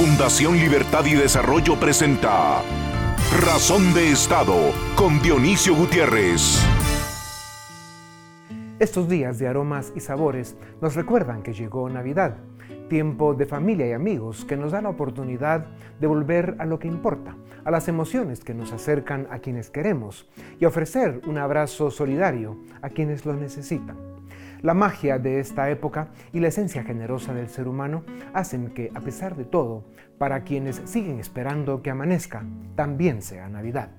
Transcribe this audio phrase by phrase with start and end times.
[0.00, 2.62] Fundación Libertad y Desarrollo presenta
[3.38, 6.58] Razón de Estado con Dionisio Gutiérrez.
[8.78, 12.38] Estos días de aromas y sabores nos recuerdan que llegó Navidad,
[12.88, 15.66] tiempo de familia y amigos que nos da la oportunidad
[16.00, 17.36] de volver a lo que importa,
[17.66, 22.88] a las emociones que nos acercan a quienes queremos y ofrecer un abrazo solidario a
[22.88, 23.98] quienes lo necesitan.
[24.62, 28.04] La magia de esta época y la esencia generosa del ser humano
[28.34, 29.84] hacen que, a pesar de todo,
[30.18, 32.44] para quienes siguen esperando que amanezca,
[32.74, 33.90] también sea Navidad.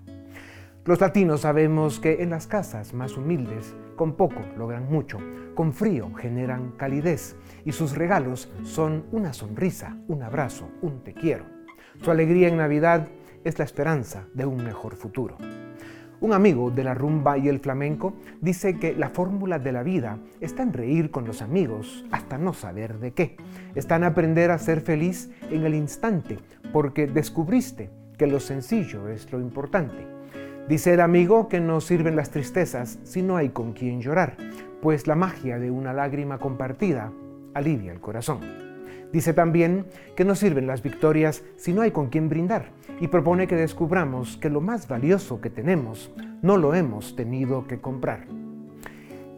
[0.86, 5.20] Los latinos sabemos que en las casas más humildes, con poco logran mucho,
[5.56, 11.46] con frío generan calidez y sus regalos son una sonrisa, un abrazo, un te quiero.
[12.02, 13.08] Su alegría en Navidad
[13.44, 15.38] es la esperanza de un mejor futuro.
[16.22, 20.20] Un amigo de la rumba y el flamenco dice que la fórmula de la vida
[20.40, 23.38] está en reír con los amigos hasta no saber de qué.
[23.74, 26.38] Está en aprender a ser feliz en el instante
[26.72, 30.06] porque descubriste que lo sencillo es lo importante.
[30.70, 34.38] Dice el amigo que no sirven las tristezas si no hay con quien llorar,
[34.80, 37.12] pues la magia de una lágrima compartida
[37.56, 38.42] alivia el corazón.
[39.12, 42.70] Dice también que no sirven las victorias si no hay con quien brindar
[43.02, 46.12] y propone que descubramos que lo más valioso que tenemos
[46.44, 48.28] no lo hemos tenido que comprar.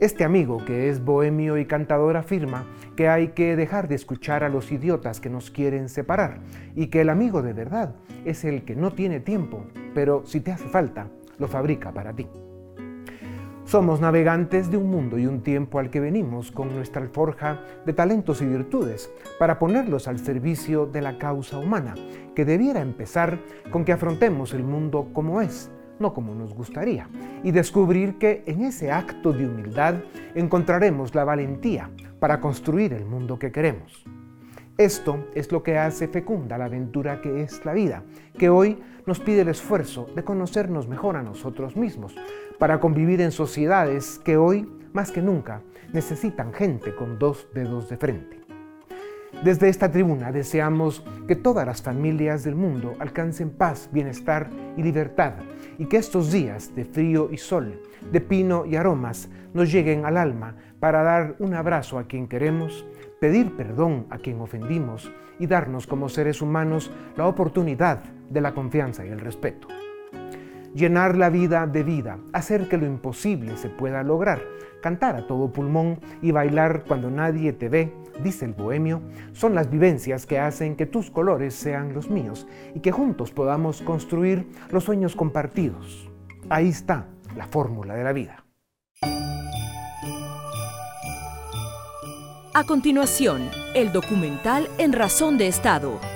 [0.02, 2.66] Este amigo, que es bohemio y cantador, afirma
[2.98, 6.40] que hay que dejar de escuchar a los idiotas que nos quieren separar
[6.76, 9.64] y que el amigo de verdad es el que no tiene tiempo,
[9.96, 11.08] pero si te hace falta,
[11.40, 12.28] lo fabrica para ti.
[13.74, 17.94] Somos navegantes de un mundo y un tiempo al que venimos con nuestra alforja de
[17.94, 21.96] talentos y virtudes para ponerlos al servicio de la causa humana,
[22.36, 23.40] que debiera empezar
[23.72, 27.10] con que afrontemos el mundo como es, no como nos gustaría,
[27.44, 29.96] y descubrir que en ese acto de humildad
[30.36, 34.06] encontraremos la valentía para construir el mundo que queremos.
[34.78, 38.04] Esto es lo que hace fecunda la aventura que es la vida,
[38.38, 42.16] que hoy nos pide el esfuerzo de conocernos mejor a nosotros mismos,
[42.64, 45.60] para convivir en sociedades que hoy, más que nunca,
[45.92, 48.40] necesitan gente con dos dedos de frente.
[49.44, 55.34] Desde esta tribuna deseamos que todas las familias del mundo alcancen paz, bienestar y libertad,
[55.78, 60.16] y que estos días de frío y sol, de pino y aromas, nos lleguen al
[60.16, 62.86] alma para dar un abrazo a quien queremos
[63.20, 69.06] pedir perdón a quien ofendimos y darnos como seres humanos la oportunidad de la confianza
[69.06, 69.68] y el respeto.
[70.74, 74.42] Llenar la vida de vida, hacer que lo imposible se pueda lograr,
[74.82, 79.02] cantar a todo pulmón y bailar cuando nadie te ve, dice el bohemio,
[79.34, 83.82] son las vivencias que hacen que tus colores sean los míos y que juntos podamos
[83.84, 86.10] construir los sueños compartidos.
[86.50, 88.44] Ahí está la fórmula de la vida.
[92.56, 96.13] A continuación, el documental En Razón de Estado.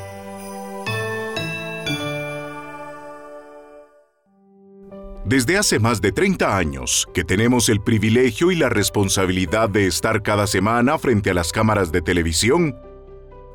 [5.27, 10.23] Desde hace más de 30 años que tenemos el privilegio y la responsabilidad de estar
[10.23, 12.77] cada semana frente a las cámaras de televisión,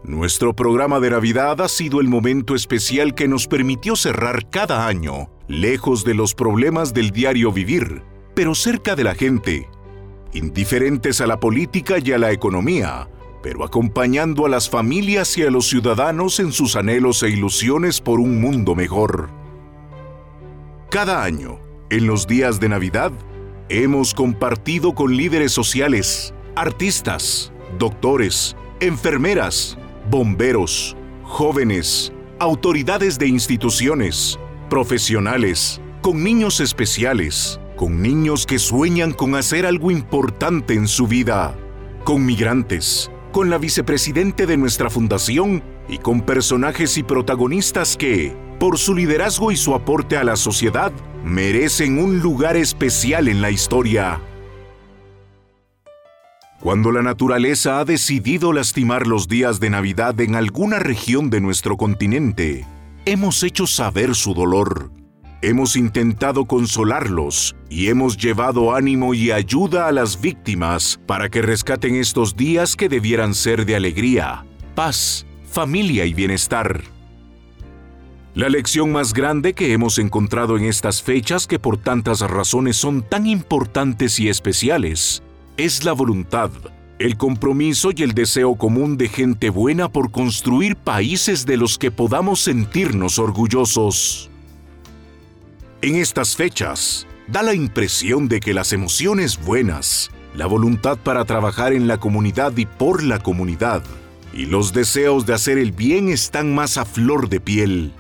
[0.05, 5.31] nuestro programa de Navidad ha sido el momento especial que nos permitió cerrar cada año,
[5.49, 8.03] lejos de los problemas del diario vivir,
[8.35, 9.67] pero cerca de la gente
[10.35, 13.09] indiferentes a la política y a la economía,
[13.43, 18.21] pero acompañando a las familias y a los ciudadanos en sus anhelos e ilusiones por
[18.21, 19.31] un mundo mejor.
[20.91, 21.62] Cada año,
[21.93, 23.13] en los días de Navidad,
[23.69, 29.77] hemos compartido con líderes sociales, artistas, doctores, enfermeras,
[30.11, 34.39] bomberos, jóvenes, autoridades de instituciones,
[34.71, 41.55] profesionales, con niños especiales, con niños que sueñan con hacer algo importante en su vida,
[42.05, 48.79] con migrantes, con la vicepresidente de nuestra fundación y con personajes y protagonistas que, por
[48.79, 50.93] su liderazgo y su aporte a la sociedad,
[51.25, 54.21] merecen un lugar especial en la historia.
[56.61, 61.77] Cuando la naturaleza ha decidido lastimar los días de Navidad en alguna región de nuestro
[61.77, 62.65] continente,
[63.05, 64.93] hemos hecho saber su dolor
[65.45, 71.97] Hemos intentado consolarlos y hemos llevado ánimo y ayuda a las víctimas para que rescaten
[71.97, 76.92] estos días que debieran ser de alegría, paz, familia y bienestar.
[78.35, 83.03] La lección más grande que hemos encontrado en estas fechas que por tantas razones son
[83.03, 85.23] tan importantes y especiales
[85.59, 86.51] es la voluntad,
[86.99, 91.91] el compromiso y el deseo común de gente buena por construir países de los que
[91.91, 94.31] podamos sentirnos orgullosos.
[95.83, 101.75] En estas fechas, da la impresión de que las emociones buenas, la voluntad para trabajar
[101.75, 103.83] en la comunidad y por la comunidad,
[104.33, 107.93] y los deseos de hacer el bien están más a flor de piel.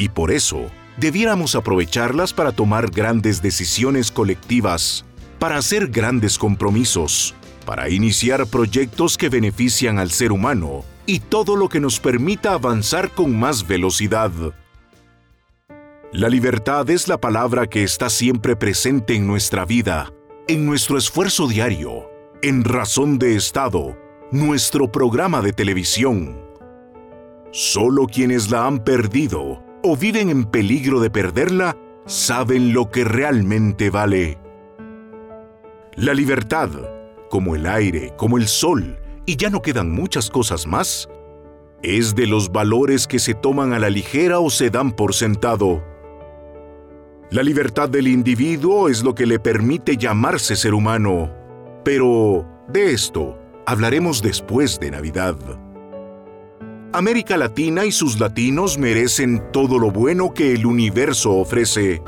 [0.00, 5.04] Y por eso, debiéramos aprovecharlas para tomar grandes decisiones colectivas,
[5.38, 7.34] para hacer grandes compromisos,
[7.66, 13.10] para iniciar proyectos que benefician al ser humano y todo lo que nos permita avanzar
[13.10, 14.30] con más velocidad.
[16.14, 20.10] La libertad es la palabra que está siempre presente en nuestra vida,
[20.48, 22.10] en nuestro esfuerzo diario,
[22.40, 23.98] en razón de Estado,
[24.32, 26.40] nuestro programa de televisión.
[27.52, 33.90] Solo quienes la han perdido o viven en peligro de perderla saben lo que realmente
[33.90, 34.38] vale.
[35.94, 36.70] La libertad,
[37.28, 41.08] como el aire, como el sol, y ya no quedan muchas cosas más,
[41.82, 45.82] es de los valores que se toman a la ligera o se dan por sentado.
[47.30, 51.30] La libertad del individuo es lo que le permite llamarse ser humano,
[51.84, 55.36] pero de esto hablaremos después de Navidad.
[56.92, 62.02] América Latina y sus latinos merecen todo lo bueno que el universo ofrece.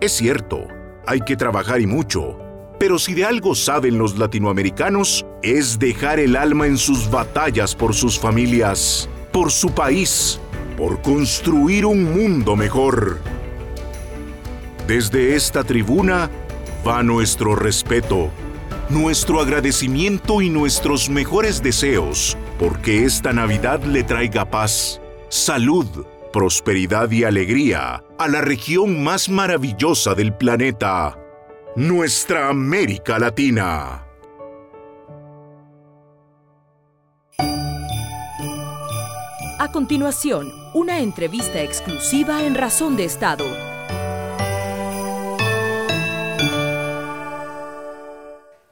[0.00, 0.66] Es cierto,
[1.06, 2.38] hay que trabajar y mucho,
[2.78, 7.94] pero si de algo saben los latinoamericanos, es dejar el alma en sus batallas por
[7.94, 10.40] sus familias, por su país,
[10.78, 13.18] por construir un mundo mejor.
[14.86, 16.30] Desde esta tribuna
[16.86, 18.30] va nuestro respeto
[18.90, 25.86] nuestro agradecimiento y nuestros mejores deseos porque esta Navidad le traiga paz, salud,
[26.32, 31.16] prosperidad y alegría a la región más maravillosa del planeta,
[31.76, 34.06] nuestra América Latina.
[39.58, 43.69] A continuación, una entrevista exclusiva en Razón de Estado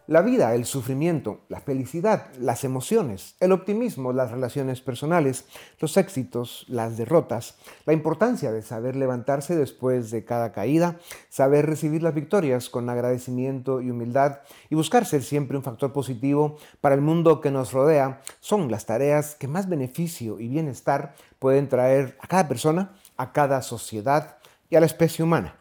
[0.09, 5.45] La vida, el sufrimiento, la felicidad, las emociones, el optimismo, las relaciones personales,
[5.81, 10.97] los éxitos, las derrotas, la importancia de saber levantarse después de cada caída,
[11.29, 14.39] saber recibir las victorias con agradecimiento y humildad
[14.71, 18.87] y buscar ser siempre un factor positivo para el mundo que nos rodea, son las
[18.87, 24.39] tareas que más beneficio y bienestar pueden traer a cada persona, a cada sociedad
[24.71, 25.57] y a la especie humana.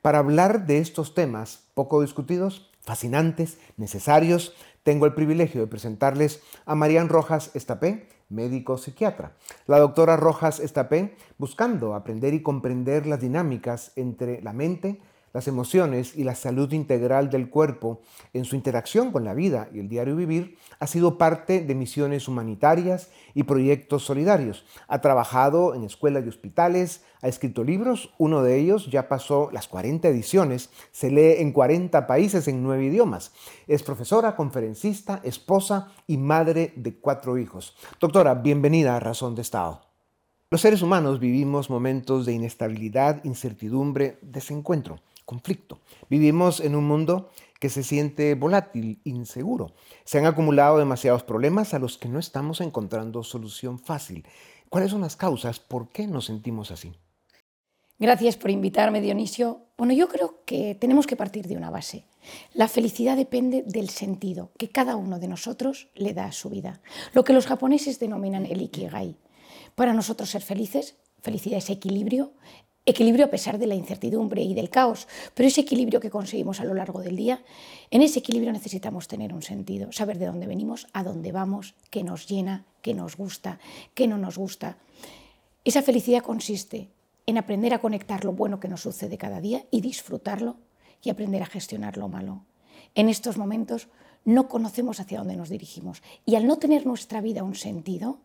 [0.00, 6.74] Para hablar de estos temas poco discutidos, fascinantes, necesarios, tengo el privilegio de presentarles a
[6.74, 9.32] Marían Rojas Estapé, médico psiquiatra.
[9.66, 15.00] La doctora Rojas Estapé, buscando aprender y comprender las dinámicas entre la mente,
[15.32, 18.00] las emociones y la salud integral del cuerpo
[18.32, 22.28] en su interacción con la vida y el diario vivir ha sido parte de misiones
[22.28, 24.64] humanitarias y proyectos solidarios.
[24.88, 29.68] Ha trabajado en escuelas y hospitales, ha escrito libros, uno de ellos ya pasó las
[29.68, 33.32] 40 ediciones, se lee en 40 países en nueve idiomas.
[33.66, 37.76] Es profesora, conferencista, esposa y madre de cuatro hijos.
[38.00, 39.82] Doctora, bienvenida a Razón de Estado.
[40.50, 45.00] Los seres humanos vivimos momentos de inestabilidad, incertidumbre, desencuentro
[45.30, 45.78] conflicto.
[46.08, 47.30] Vivimos en un mundo
[47.60, 49.74] que se siente volátil, inseguro.
[50.04, 54.26] Se han acumulado demasiados problemas a los que no estamos encontrando solución fácil.
[54.68, 55.60] ¿Cuáles son las causas?
[55.60, 56.92] ¿Por qué nos sentimos así?
[58.00, 59.66] Gracias por invitarme, Dionisio.
[59.78, 62.06] Bueno, yo creo que tenemos que partir de una base.
[62.52, 66.80] La felicidad depende del sentido que cada uno de nosotros le da a su vida,
[67.12, 69.16] lo que los japoneses denominan el ikigai.
[69.76, 72.32] Para nosotros ser felices, felicidad es equilibrio,
[72.86, 76.64] equilibrio a pesar de la incertidumbre y del caos, pero ese equilibrio que conseguimos a
[76.64, 77.42] lo largo del día,
[77.90, 82.02] en ese equilibrio necesitamos tener un sentido, saber de dónde venimos, a dónde vamos, qué
[82.02, 83.58] nos llena, qué nos gusta,
[83.94, 84.78] qué no nos gusta.
[85.64, 86.88] Esa felicidad consiste
[87.26, 90.56] en aprender a conectar lo bueno que nos sucede cada día y disfrutarlo
[91.02, 92.44] y aprender a gestionar lo malo.
[92.94, 93.88] En estos momentos
[94.24, 98.18] no conocemos hacia dónde nos dirigimos y al no tener nuestra vida un sentido,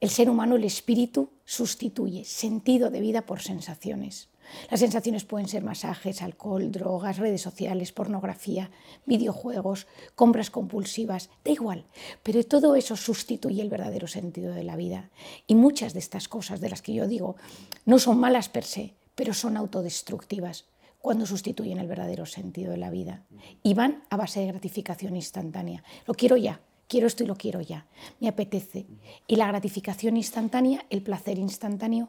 [0.00, 4.28] el ser humano, el espíritu, sustituye sentido de vida por sensaciones.
[4.70, 8.70] Las sensaciones pueden ser masajes, alcohol, drogas, redes sociales, pornografía,
[9.06, 11.84] videojuegos, compras compulsivas, da igual,
[12.22, 15.10] pero todo eso sustituye el verdadero sentido de la vida.
[15.46, 17.36] Y muchas de estas cosas de las que yo digo
[17.84, 20.66] no son malas per se, pero son autodestructivas
[21.00, 23.24] cuando sustituyen el verdadero sentido de la vida
[23.62, 25.84] y van a base de gratificación instantánea.
[26.06, 27.86] Lo quiero ya, quiero esto y lo quiero ya,
[28.18, 28.86] me apetece.
[29.26, 32.08] Y la gratificación instantánea, el placer instantáneo,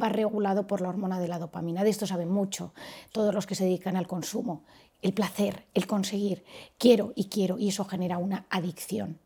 [0.00, 1.82] va regulado por la hormona de la dopamina.
[1.82, 2.74] De esto saben mucho
[3.10, 4.64] todos los que se dedican al consumo.
[5.00, 6.44] El placer, el conseguir,
[6.76, 9.18] quiero y quiero, y eso genera una adicción.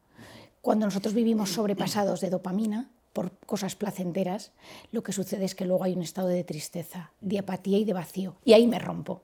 [0.61, 4.53] Cuando nosotros vivimos sobrepasados de dopamina, por cosas placenteras,
[4.91, 7.93] lo que sucede es que luego hay un estado de tristeza, de apatía y de
[7.93, 8.37] vacío.
[8.45, 9.23] Y ahí me rompo.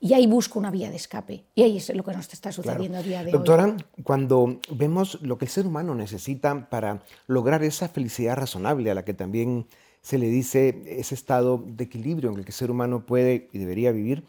[0.00, 1.44] Y ahí busco una vía de escape.
[1.54, 3.32] Y ahí es lo que nos está sucediendo a día de hoy.
[3.32, 8.94] Doctora, cuando vemos lo que el ser humano necesita para lograr esa felicidad razonable a
[8.94, 9.66] la que también
[10.02, 13.58] se le dice ese estado de equilibrio en el que el ser humano puede y
[13.58, 14.24] debería vivir,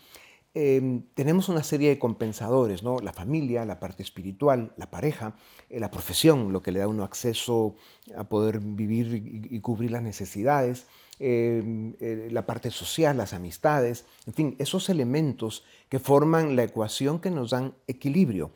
[0.60, 2.98] Em, tenemos una serie de compensadores, ¿no?
[2.98, 5.36] La familia, la parte espiritual, la pareja,
[5.70, 7.76] eh, la profesión, lo que le da uno acceso
[8.18, 10.88] a poder vivir y, cubrir las necesidades,
[11.20, 17.20] em, eh, la parte social, las amistades, en fin, esos elementos que forman la ecuación
[17.20, 18.50] que nos dan equilibrio.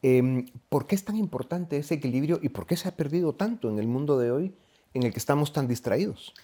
[0.00, 3.68] Em, ¿Por qué es tan importante ese equilibrio y por qué se ha perdido tanto
[3.68, 4.54] en el mundo de hoy
[4.94, 6.34] en el que estamos tan distraídos?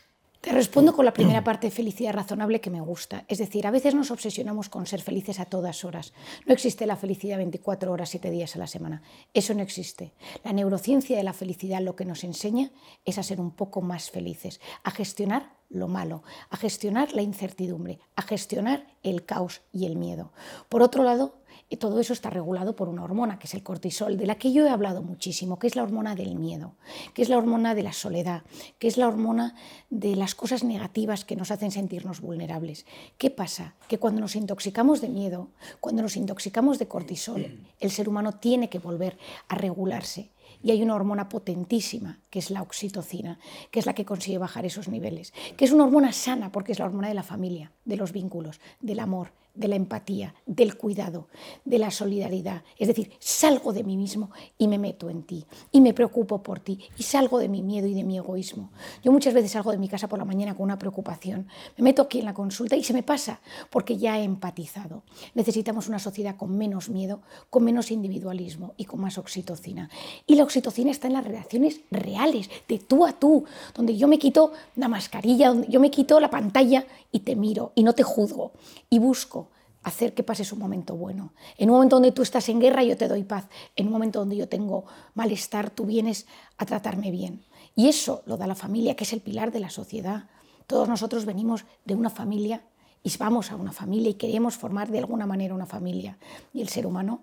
[0.44, 3.24] Te respondo con la primera parte de felicidad razonable que me gusta.
[3.28, 6.12] Es decir, a veces nos obsesionamos con ser felices a todas horas.
[6.44, 9.00] No existe la felicidad 24 horas, 7 días a la semana.
[9.32, 10.12] Eso no existe.
[10.44, 12.72] La neurociencia de la felicidad lo que nos enseña
[13.06, 17.98] es a ser un poco más felices, a gestionar lo malo, a gestionar la incertidumbre,
[18.14, 20.30] a gestionar el caos y el miedo.
[20.68, 24.16] Por otro lado, y todo eso está regulado por una hormona, que es el cortisol,
[24.16, 26.74] de la que yo he hablado muchísimo, que es la hormona del miedo,
[27.14, 28.42] que es la hormona de la soledad,
[28.78, 29.54] que es la hormona
[29.90, 32.86] de las cosas negativas que nos hacen sentirnos vulnerables.
[33.18, 33.74] ¿Qué pasa?
[33.88, 35.48] Que cuando nos intoxicamos de miedo,
[35.80, 39.18] cuando nos intoxicamos de cortisol, el ser humano tiene que volver
[39.48, 40.30] a regularse.
[40.62, 43.38] Y hay una hormona potentísima, que es la oxitocina,
[43.70, 46.78] que es la que consigue bajar esos niveles, que es una hormona sana porque es
[46.78, 51.28] la hormona de la familia, de los vínculos, del amor, de la empatía, del cuidado,
[51.64, 52.62] de la solidaridad.
[52.78, 56.60] Es decir, salgo de mí mismo y me meto en ti y me preocupo por
[56.60, 58.70] ti y salgo de mi miedo y de mi egoísmo.
[59.02, 61.46] Yo muchas veces salgo de mi casa por la mañana con una preocupación,
[61.76, 65.02] me meto aquí en la consulta y se me pasa porque ya he empatizado.
[65.34, 69.88] Necesitamos una sociedad con menos miedo, con menos individualismo y con más oxitocina.
[70.26, 73.44] Y la oxitocina está en las relaciones reales, de tú a tú,
[73.74, 77.72] donde yo me quito la mascarilla, donde yo me quito la pantalla y te miro
[77.74, 78.52] y no te juzgo
[78.90, 79.43] y busco
[79.84, 81.34] hacer que pases un momento bueno.
[81.56, 83.46] En un momento donde tú estás en guerra, yo te doy paz.
[83.76, 86.26] En un momento donde yo tengo malestar, tú vienes
[86.56, 87.44] a tratarme bien.
[87.76, 90.28] Y eso lo da la familia, que es el pilar de la sociedad.
[90.66, 92.64] Todos nosotros venimos de una familia
[93.02, 96.18] y vamos a una familia y queremos formar de alguna manera una familia.
[96.52, 97.22] Y el ser humano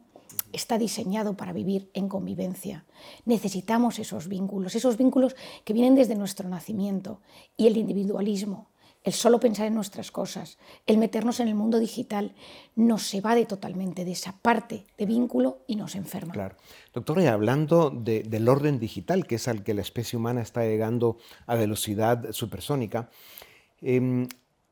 [0.54, 2.86] está diseñado para vivir en convivencia.
[3.26, 7.22] Necesitamos esos vínculos, esos vínculos que vienen desde nuestro nacimiento
[7.58, 8.71] y el individualismo
[9.04, 12.36] el solo pensar en nuestras cosas, el meternos en el mundo digital,
[12.76, 16.34] nos evade totalmente de esa parte de vínculo y nos enferma.
[16.34, 16.56] Claro.
[16.94, 21.18] Doctora, y hablando del orden digital, que es al que la especie humana está llegando
[21.48, 23.10] a velocidad supersónica,
[23.82, 24.28] em,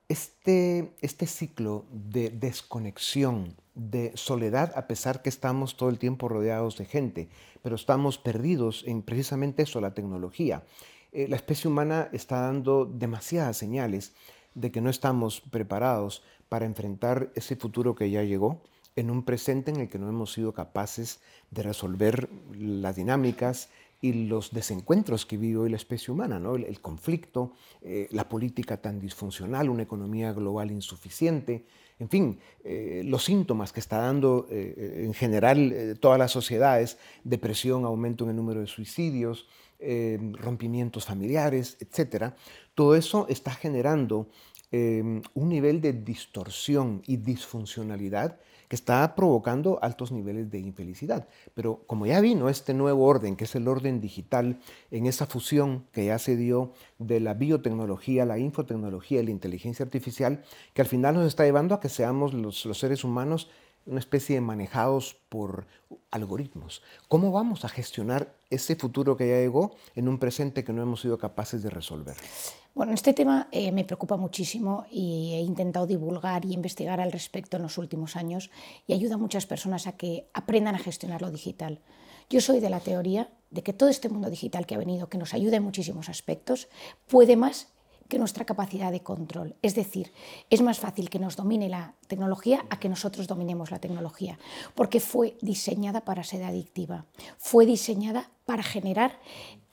[0.10, 6.78] este, este ciclo de desconexión, de soledad, a pesar que estamos todo el tiempo rodeados
[6.78, 7.30] de gente,
[7.62, 10.64] pero estamos perdidos en precisamente eso, la tecnología.
[11.12, 14.14] Eh, la especie humana está dando demasiadas señales
[14.54, 18.62] de que no estamos preparados para enfrentar ese futuro que ya llegó
[18.96, 21.20] en un presente en el que no hemos sido capaces
[21.52, 23.70] de resolver las dinámicas
[24.02, 26.56] y los desencuentros que vive hoy la especie humana, ¿no?
[26.56, 31.66] el, conflicto, eh, la política tan disfuncional, una economía global insuficiente,
[32.00, 38.24] en fin, eh, los síntomas que está dando en general todas las sociedades, depresión, aumento
[38.24, 39.48] en el número de suicidios,
[39.82, 42.34] Em, rompimientos familiares, etc.
[42.76, 44.28] Todo eso está generando
[44.74, 51.30] em, un nivel de distorsión y disfuncionalidad que está provocando altos niveles de infelicidad.
[51.54, 54.60] Pero como ya vino este nuevo orden, que es el orden digital,
[54.92, 59.86] en esa fusión que ya se dio de la biotecnología, la infotecnología y la inteligencia
[59.86, 60.44] artificial,
[60.74, 63.50] que al final nos está llevando a que seamos los seres humanos
[63.90, 65.66] una especie de manejados por
[66.12, 66.82] algoritmos.
[67.08, 71.02] ¿Cómo vamos a gestionar ese futuro que ya llegó en un presente que no hemos
[71.02, 72.16] sido capaces de resolver?
[72.76, 77.58] Bueno, este tema eh, me preocupa muchísimo y he intentado divulgar y investigar al respecto
[77.58, 78.52] en los últimos años
[78.86, 81.80] y ayuda a muchas personas a que aprendan a gestionar lo digital.
[82.30, 85.18] Yo soy de la teoría de que todo este mundo digital que ha venido, que
[85.18, 86.70] nos ayuda en muchísimos aspectos,
[87.08, 87.70] puede más
[88.10, 89.56] que nuestra capacidad de control.
[89.62, 90.12] Es decir,
[90.50, 94.38] es más fácil que nos domine la tecnología a que nosotros dominemos la tecnología,
[94.76, 97.06] porque fue diseñada para ser adictiva,
[97.38, 99.20] fue diseñada para generar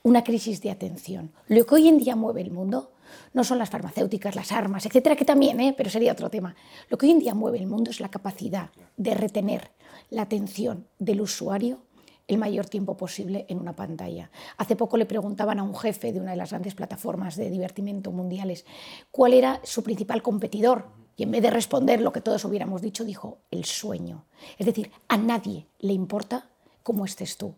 [0.03, 1.33] una crisis de atención.
[1.49, 2.93] Lo que hoy en día mueve el mundo
[3.33, 5.75] no son las farmacéuticas, las armas, etcétera, que también, ¿eh?
[5.77, 6.55] pero sería otro tema.
[6.91, 9.71] Lo que hoy en día mueve el mundo es la capacidad de retener
[10.11, 11.86] la atención del usuario
[12.29, 14.31] el mayor tiempo posible en una pantalla.
[14.57, 18.11] Hace poco le preguntaban a un jefe de una de las grandes plataformas de divertimento
[18.13, 18.65] mundiales
[19.11, 23.05] cuál era su principal competidor y en vez de responder lo que todos hubiéramos dicho,
[23.05, 24.25] dijo el sueño.
[24.59, 26.49] Es decir, a nadie le importa
[26.83, 27.55] cómo estés tú.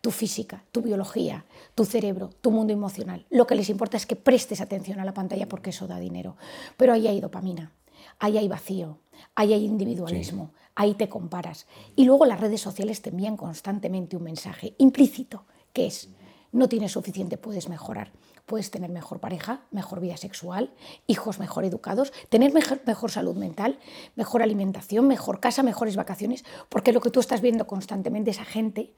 [0.00, 1.44] tu física, tu biología,
[1.74, 3.26] tu cerebro, tu mundo emocional.
[3.30, 6.36] Lo que les importa es que prestes atención a la pantalla porque eso da dinero.
[6.76, 7.72] Pero ahí hay dopamina,
[8.18, 8.98] ahí hay vacío,
[9.34, 11.66] ahí hay individualismo, ahí te comparas.
[11.96, 16.08] Y luego las redes sociales te envían constantemente un mensaje implícito, que es,
[16.52, 18.12] no tienes suficiente, puedes mejorar.
[18.46, 20.72] Puedes tener mejor pareja, mejor vida sexual,
[21.08, 23.80] hijos mejor educados, tener mejor, mejor salud mental,
[24.14, 28.44] mejor alimentación, mejor casa, mejores vacaciones, porque lo que tú estás viendo constantemente es a
[28.44, 28.94] gente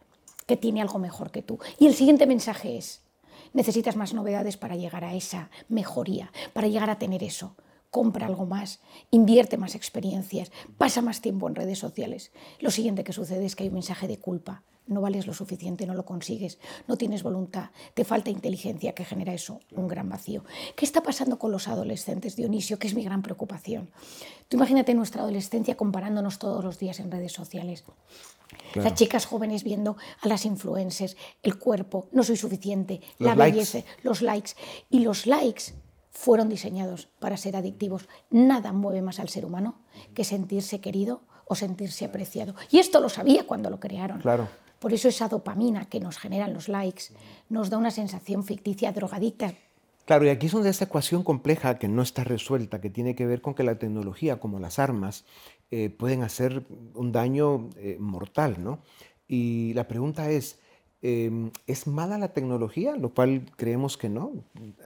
[0.47, 1.59] que tiene algo mejor que tú.
[1.79, 3.01] Y el siguiente mensaje es,
[3.55, 7.57] necesitas más novedades para llegar a esa mejoría, para llegar a tener eso
[7.91, 8.81] compra algo más,
[9.11, 12.33] invierte más experiencias, pasa más tiempo en redes sociales.
[12.61, 14.63] Lo siguiente que sucede es que hay un mensaje de culpa.
[14.87, 19.33] No vales lo suficiente, no lo consigues, no tienes voluntad, te falta inteligencia que genera
[19.33, 20.45] eso, un gran vacío.
[20.75, 22.79] ¿Qué está pasando con los adolescentes, Dionisio?
[22.79, 23.91] Que es mi gran preocupación.
[24.49, 27.85] Tú imagínate nuestra adolescencia comparándonos todos los días en redes sociales.
[28.75, 34.23] Las chicas jóvenes viendo a las influencers, el cuerpo, no soy suficiente, la belleza, los
[34.23, 34.53] likes.
[34.91, 35.73] Y los likes
[36.21, 38.07] fueron diseñados para ser adictivos.
[38.29, 39.77] Nada mueve más al ser humano
[40.13, 42.55] que sentirse querido o sentirse apreciado.
[42.71, 44.21] Y esto lo sabía cuando lo crearon.
[44.21, 44.47] Claro.
[44.79, 47.05] Por eso esa dopamina que nos generan los likes
[47.49, 49.55] nos da una sensación ficticia drogadicta.
[50.05, 53.25] Claro, y aquí es donde esta ecuación compleja que no está resuelta, que tiene que
[53.25, 55.25] ver con que la tecnología, como las armas,
[55.71, 58.81] eh, pueden hacer un daño eh, mortal, ¿no?
[59.27, 60.59] Y la pregunta es,
[61.03, 62.95] Em, ¿Es mala la tecnología?
[62.95, 64.33] Lo cual creemos que no.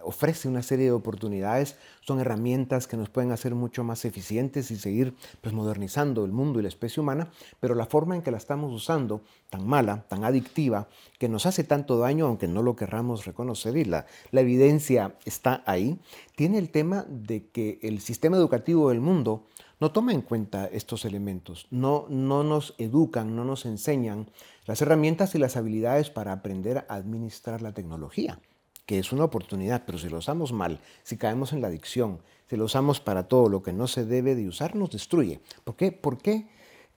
[0.04, 4.76] Ofrece una serie de oportunidades, son herramientas que nos pueden hacer mucho más eficientes y
[4.76, 8.36] seguir pues, modernizando el mundo y la especie humana, pero la forma en que la
[8.36, 10.86] estamos usando, tan mala, tan adictiva,
[11.18, 15.64] que nos hace tanto daño, aunque no lo querramos reconocer, y la, la evidencia está
[15.66, 15.98] ahí,
[16.36, 19.46] tiene el tema de que el sistema educativo del mundo
[19.84, 24.30] no toma en cuenta estos elementos, no, no nos educan, no nos enseñan
[24.64, 28.40] las herramientas y las habilidades para aprender a administrar la tecnología,
[28.86, 32.56] que es una oportunidad, pero si lo usamos mal, si caemos en la adicción, si
[32.56, 35.42] lo usamos para todo lo que no se debe de usar, nos destruye.
[35.64, 35.92] ¿Por qué?
[35.92, 36.48] ¿Por qué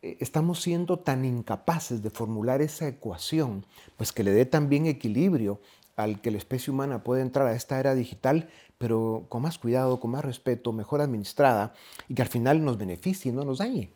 [0.02, 3.66] eh, estamos siendo tan incapaces de formular esa ecuación?
[3.98, 5.60] Pues que le dé también equilibrio
[5.98, 10.00] al que la especie humana puede entrar a esta era digital, pero con más cuidado,
[10.00, 11.74] con más respeto, mejor administrada
[12.08, 13.92] y que al final nos beneficie no nos dañe.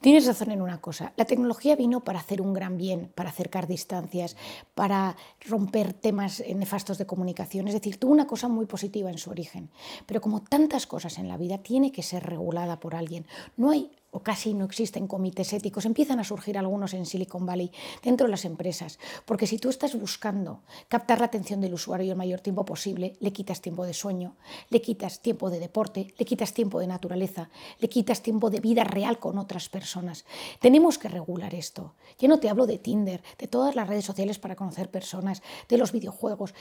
[0.00, 3.66] Tienes razón en una cosa, la tecnología vino para hacer un gran bien, para acercar
[3.66, 4.36] distancias,
[4.76, 9.30] para romper temas nefastos de comunicación, es decir, tuvo una cosa muy positiva en su
[9.30, 9.70] origen,
[10.06, 13.26] pero como tantas cosas en la vida, tiene que ser regulada por alguien.
[13.56, 17.70] No hay o casi no existen comités éticos, empiezan a surgir algunos en Silicon Valley,
[18.02, 22.18] dentro de las empresas, porque si tú estás buscando captar la atención del usuario el
[22.18, 24.36] mayor tiempo posible, le quitas tiempo de sueño,
[24.70, 28.84] le quitas tiempo de deporte, le quitas tiempo de naturaleza, le quitas tiempo de vida
[28.84, 30.24] real con otras personas.
[30.60, 31.94] Tenemos que regular esto.
[32.18, 35.78] Yo no te hablo de Tinder, de todas las redes sociales para conocer personas, de
[35.78, 36.54] los videojuegos.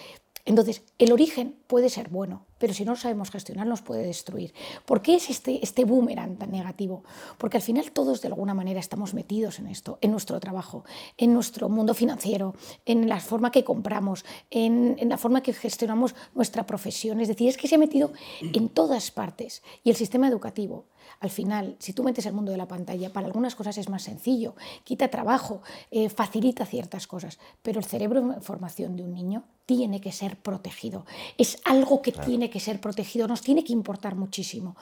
[0.47, 4.53] Entonces, el origen puede ser bueno, pero si no lo sabemos gestionar nos puede destruir.
[4.85, 7.03] ¿Por qué es este, este boomerang tan negativo?
[7.37, 10.85] Porque al final todos de alguna manera estamos metidos en esto, en nuestro trabajo,
[11.17, 12.55] en nuestro mundo financiero,
[12.85, 17.19] en la forma que compramos, en, en la forma que gestionamos nuestra profesión.
[17.19, 19.63] Es decir, es que se ha metido en todas partes.
[19.83, 20.85] Y el sistema educativo
[21.19, 24.03] al final, si tú metes el mundo de la pantalla, para algunas cosas es más
[24.03, 29.43] sencillo, quita trabajo, eh, facilita ciertas cosas, pero el cerebro en formación de un niño
[29.65, 31.05] tiene que ser protegido.
[31.37, 34.75] Es algo que tiene que ser protegido, nos tiene que importar muchísimo.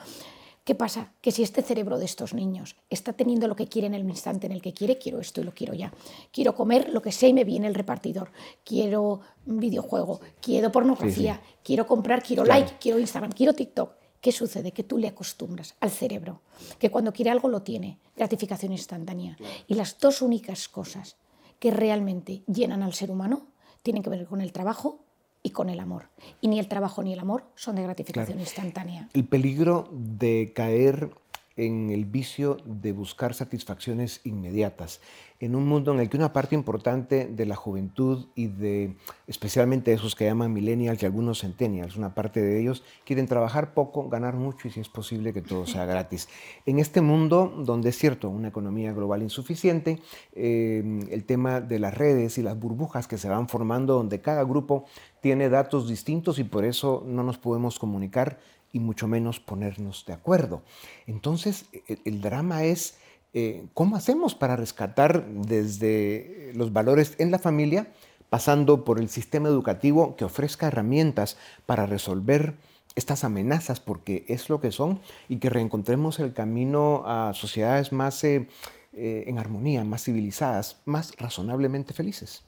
[0.64, 1.12] ¿Qué pasa?
[1.20, 4.46] Que si este cerebro de estos niños está teniendo lo que quiere en el instante
[4.46, 5.92] en el que quiere, quiero esto y lo quiero ya.
[6.32, 8.32] Quiero comer lo que sé y me viene el repartidor.
[8.64, 14.72] Quiero un videojuego, quiero pornografía, quiero comprar, quiero like, quiero Instagram, quiero TikTok ¿Qué sucede?
[14.72, 16.40] Que tú le acostumbras al cerebro,
[16.80, 19.36] que cuando quiere algo lo tiene, gratificación instantánea.
[19.68, 21.14] Y las dos únicas cosas
[21.60, 23.46] que realmente llenan al ser humano
[23.84, 24.98] tienen que ver con el trabajo
[25.44, 26.08] y con el amor.
[26.40, 29.08] Y ni el trabajo ni el amor son de gratificación instantánea.
[29.14, 31.10] El peligro de caer
[31.56, 35.00] en el vicio de buscar satisfacciones inmediatas,
[35.40, 39.92] en un mundo en el que una parte importante de la juventud y de especialmente
[39.92, 44.34] esos que llaman millennials y algunos centennials, una parte de ellos quieren trabajar poco, ganar
[44.34, 46.28] mucho y si es posible que todo sea gratis.
[46.66, 50.00] En este mundo donde es cierto, una economía global insuficiente,
[50.32, 54.42] eh, el tema de las redes y las burbujas que se van formando donde cada
[54.42, 54.84] grupo
[55.20, 58.38] tiene datos distintos y por eso no nos podemos comunicar
[58.72, 60.62] y mucho menos ponernos de acuerdo.
[61.06, 62.98] Entonces, e, el, drama es
[63.32, 67.92] eh, cómo hacemos para rescatar desde los valores en la familia,
[68.28, 72.54] pasando por el sistema educativo que ofrezca herramientas para resolver
[72.96, 78.24] estas amenazas, porque es lo que son, y que reencontremos el camino a sociedades más
[78.24, 78.48] eh,
[78.94, 82.42] eh, en armonía, más civilizadas, más razonablemente felices.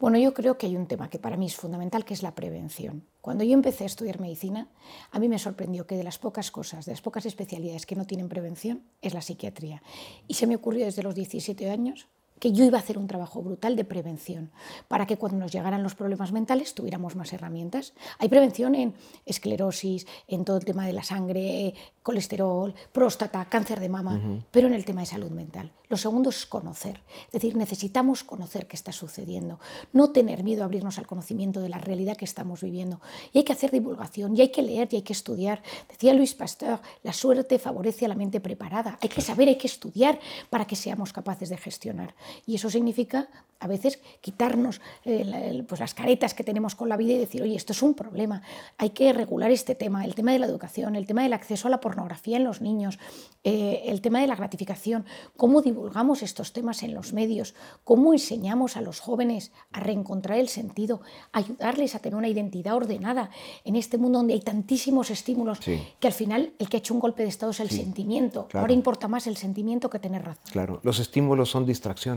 [0.00, 2.34] Bueno, yo creo que hay un tema que para mí es fundamental, que es la
[2.34, 3.06] prevención.
[3.20, 4.68] Cuando yo empecé a estudiar medicina,
[5.10, 8.04] a mí me sorprendió que de las pocas cosas, de las pocas especialidades que no
[8.04, 9.82] tienen prevención, es la psiquiatría.
[10.26, 13.42] Y se me ocurrió desde los 17 años que yo iba a hacer un trabajo
[13.42, 14.50] brutal de prevención
[14.88, 17.94] para que cuando nos llegaran los problemas mentales tuviéramos más herramientas.
[18.18, 18.94] Hay prevención en
[19.24, 24.20] esclerosis, en todo el tema de la sangre, colesterol, próstata, cáncer de mama,
[24.50, 25.72] pero en el tema de salud mental.
[25.88, 29.60] Lo segundo es conocer, es decir, necesitamos conocer qué está sucediendo,
[29.92, 33.00] no tener miedo a abrirnos al conocimiento de la realidad que estamos viviendo.
[33.32, 35.62] Y hay que hacer divulgación, y hay que leer, y hay que estudiar.
[35.88, 38.98] Decía Luis Pasteur, la suerte favorece a la mente preparada.
[39.00, 40.18] Hay que saber, hay que estudiar
[40.50, 42.14] para que seamos capaces de gestionar.
[42.46, 43.28] Y eso significa
[43.64, 47.56] a veces quitarnos eh, pues las caretas que tenemos con la vida y decir, oye,
[47.56, 48.42] esto es un problema,
[48.76, 51.70] hay que regular este tema, el tema de la educación, el tema del acceso a
[51.70, 52.98] la pornografía en los niños,
[53.42, 55.06] eh, el tema de la gratificación,
[55.36, 60.48] cómo divulgamos estos temas en los medios, cómo enseñamos a los jóvenes a reencontrar el
[60.48, 61.00] sentido,
[61.32, 63.30] ayudarles a tener una identidad ordenada
[63.64, 67.00] en este mundo donde hay tantísimos estímulos que al final el que ha hecho un
[67.00, 68.46] golpe de Estado es el sentimiento.
[68.52, 70.44] Ahora importa más el sentimiento que tener razón.
[70.52, 72.13] Claro, los estímulos son distracciones,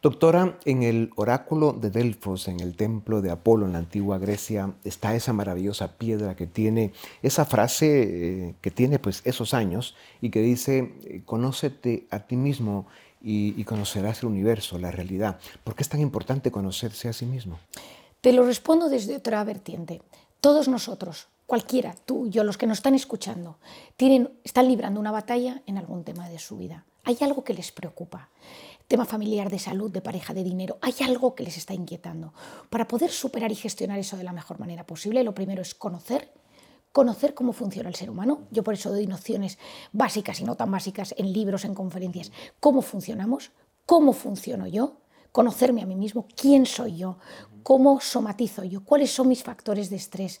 [0.00, 4.74] Doctora, en el oráculo de Delfos, en el templo de Apolo en la antigua Grecia,
[4.84, 10.30] está esa maravillosa piedra que tiene esa frase eh, que tiene pues esos años y
[10.30, 12.86] que dice, eh, conócete a ti mismo
[13.20, 15.40] y, y conocerás el universo, la realidad.
[15.64, 17.58] ¿Por qué es tan importante conocerse a sí mismo?
[18.20, 20.00] Te lo respondo desde otra vertiente.
[20.40, 23.58] Todos nosotros, cualquiera, tú, yo, los que nos están escuchando,
[23.96, 26.84] tienen, están librando una batalla en algún tema de su vida.
[27.02, 28.28] Hay algo que les preocupa
[28.88, 32.32] tema familiar, de salud, de pareja, de dinero, hay algo que les está inquietando.
[32.70, 36.32] Para poder superar y gestionar eso de la mejor manera posible, lo primero es conocer
[36.92, 38.48] conocer cómo funciona el ser humano.
[38.50, 39.58] Yo por eso doy nociones
[39.92, 42.32] básicas y no tan básicas en libros, en conferencias.
[42.58, 43.52] ¿Cómo funcionamos?
[43.86, 44.96] ¿Cómo funciono yo?
[45.30, 47.18] Conocerme a mí mismo, quién soy yo,
[47.62, 50.40] cómo somatizo yo, cuáles son mis factores de estrés,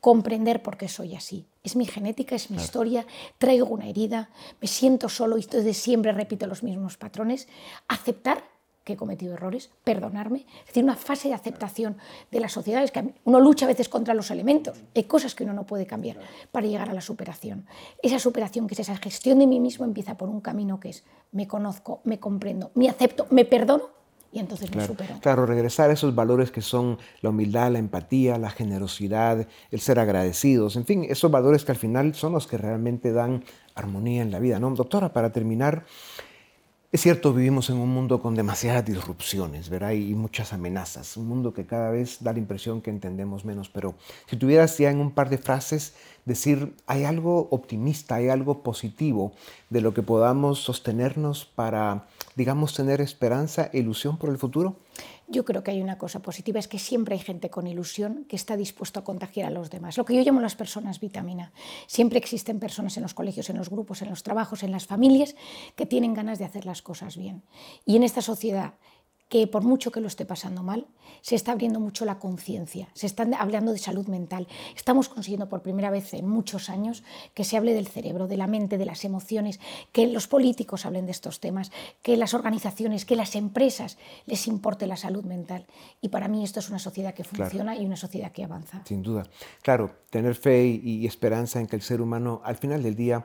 [0.00, 1.46] comprender por qué soy así.
[1.62, 3.06] Es mi genética, es mi historia,
[3.38, 7.46] traigo una herida, me siento solo y desde siempre repito los mismos patrones.
[7.86, 8.42] Aceptar
[8.82, 11.98] que he cometido errores, perdonarme, es decir, una fase de aceptación
[12.32, 15.52] de las sociedades, que uno lucha a veces contra los elementos, hay cosas que uno
[15.52, 16.18] no puede cambiar
[16.50, 17.64] para llegar a la superación.
[18.02, 21.04] Esa superación, que es esa gestión de mí mismo, empieza por un camino que es
[21.30, 24.01] me conozco, me comprendo, me acepto, me perdono
[24.32, 28.38] y entonces claro, me Claro, regresar a esos valores que son la humildad, la empatía,
[28.38, 32.56] la generosidad, el ser agradecidos, en fin, esos valores que al final son los que
[32.56, 34.58] realmente dan armonía en la vida.
[34.58, 34.70] ¿no?
[34.70, 35.84] Doctora, para terminar,
[36.92, 39.92] es cierto, vivimos en un mundo con demasiadas disrupciones, ¿verdad?
[39.92, 43.94] Y muchas amenazas, un mundo que cada vez da la impresión que entendemos menos, pero
[44.28, 45.94] si tuvieras ya en un par de frases
[46.26, 49.32] decir, hay algo optimista, hay algo positivo
[49.70, 54.76] de lo que podamos sostenernos para, digamos, tener esperanza e ilusión por el futuro?
[55.32, 58.36] Yo creo que hay una cosa positiva, es que siempre hay gente con ilusión que
[58.36, 59.96] está dispuesto a contagiar a los demás.
[59.96, 61.52] Lo que yo llamo las personas vitamina.
[61.86, 65.34] Siempre existen personas en los colegios, en los grupos, en los trabajos, en las familias
[65.74, 67.42] que tienen ganas de hacer las cosas bien.
[67.86, 68.74] Y en esta sociedad
[69.32, 70.86] que por mucho que lo esté pasando mal,
[71.22, 74.46] se está abriendo mucho la conciencia, se está hablando de salud mental.
[74.76, 78.46] Estamos consiguiendo por primera vez en muchos años que se hable del cerebro, de la
[78.46, 79.58] mente, de las emociones,
[79.90, 84.86] que los políticos hablen de estos temas, que las organizaciones, que las empresas les importe
[84.86, 85.64] la salud mental.
[86.02, 88.82] Y para mí esto es una sociedad que funciona y una sociedad que avanza.
[88.84, 89.22] Sin duda.
[89.62, 93.24] Claro, tener fe y esperanza en que el ser humano al final del día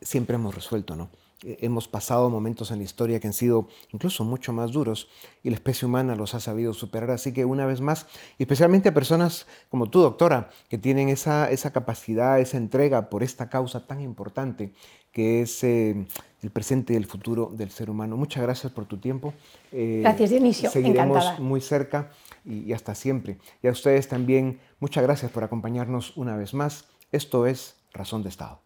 [0.00, 1.10] siempre hemos resuelto, ¿no?
[1.44, 5.08] Eh, hemos pasado momentos en la historia que han sido incluso mucho más duros
[5.42, 7.10] y la especie humana los ha sabido superar.
[7.10, 8.06] Así que una vez más,
[8.38, 13.48] especialmente a personas como tú, doctora, que tienen esa, esa capacidad, esa entrega por esta
[13.48, 14.72] causa tan importante
[15.12, 16.06] que es eh,
[16.42, 18.16] el presente y el futuro del ser humano.
[18.16, 19.32] Muchas gracias por tu tiempo.
[19.72, 20.70] Eh, gracias, Dionisio.
[20.70, 22.10] Seguiremos muy cerca
[22.44, 23.38] y, y hasta siempre.
[23.62, 26.84] Y a ustedes también, muchas gracias por acompañarnos una vez más.
[27.10, 28.60] Esto es Razón de Estado.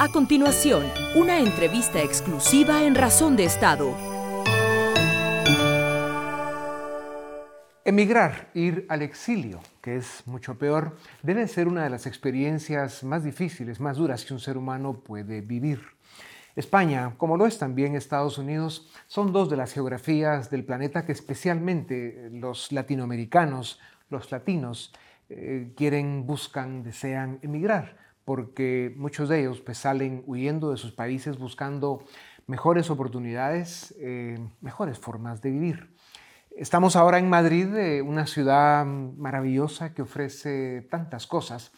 [0.11, 0.83] continuación,
[1.15, 3.95] una entrevista exclusiva en Razón de Estado.
[7.85, 13.23] Emigrar, ir al exilio, que es mucho peor, debe ser una de las experiencias más
[13.23, 15.81] difíciles, más duras que un ser humano puede vivir.
[16.57, 21.13] España, como lo es también Estados Unidos, son dos de las geografías del planeta que
[21.13, 24.93] especialmente los latinoamericanos, los latinos,
[25.29, 31.37] eh, quieren, buscan, desean emigrar porque muchos de ellos pues, salen huyendo de sus países
[31.37, 32.03] buscando
[32.47, 35.95] mejores oportunidades, eh, mejores formas de vivir.
[36.55, 41.71] Estamos ahora en Madrid, eh, una ciudad maravillosa que ofrece tantas cosas.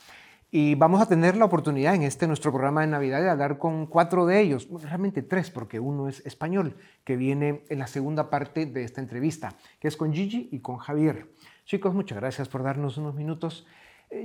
[0.55, 3.87] Y vamos a tener la oportunidad en este nuestro programa de Navidad de hablar con
[3.87, 8.67] cuatro de ellos, realmente tres, porque uno es español, que viene en la segunda parte
[8.67, 11.27] de esta entrevista, que es con Gigi y con Javier.
[11.65, 13.65] Chicos, muchas gracias por darnos unos minutos.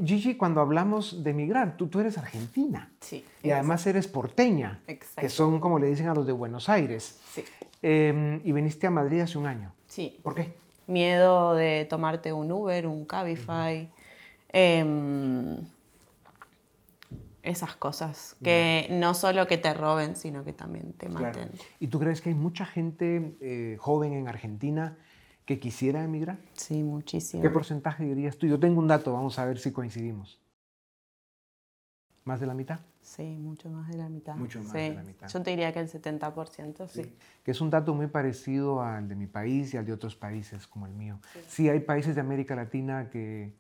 [0.05, 2.91] Gigi, cuando hablamos de emigrar, tú, tú eres argentina.
[3.01, 3.25] Sí.
[3.43, 5.21] Y además eres porteña, Exacto.
[5.23, 7.21] que son como le dicen a los de Buenos Aires.
[7.33, 7.45] Sí.
[7.83, 9.73] Eh, y viniste a Madrid hace un año.
[9.87, 10.19] Sí.
[10.23, 10.55] ¿Por qué?
[10.87, 13.91] Miedo de tomarte un Uber, un Cabify.
[14.51, 15.57] em,
[17.43, 18.37] esas cosas.
[18.43, 21.51] Que no solo que te roben, sino que también te maten.
[21.81, 24.97] ¿Y tú crees que hay mucha gente eh, joven en Argentina
[25.49, 26.37] que quisiera emigrar?
[26.53, 27.43] Sí, muchísimo.
[27.43, 28.47] ¿Qué porcentaje dirías tú?
[28.47, 30.39] Yo tengo un dato, vamos a ver si coincidimos.
[32.25, 32.81] ¿Más de la mitad?
[33.01, 34.37] Sí, mucho más de la mitad.
[34.37, 34.77] Mucho más Sí.
[34.77, 35.27] de la mitad.
[35.27, 37.17] Yo te diría que el 70%, sí.
[37.43, 40.67] Que es un dato muy parecido al de mi país y al de otros países
[40.67, 41.19] como el mío.
[41.49, 43.55] Sí, hay países de América Latina que,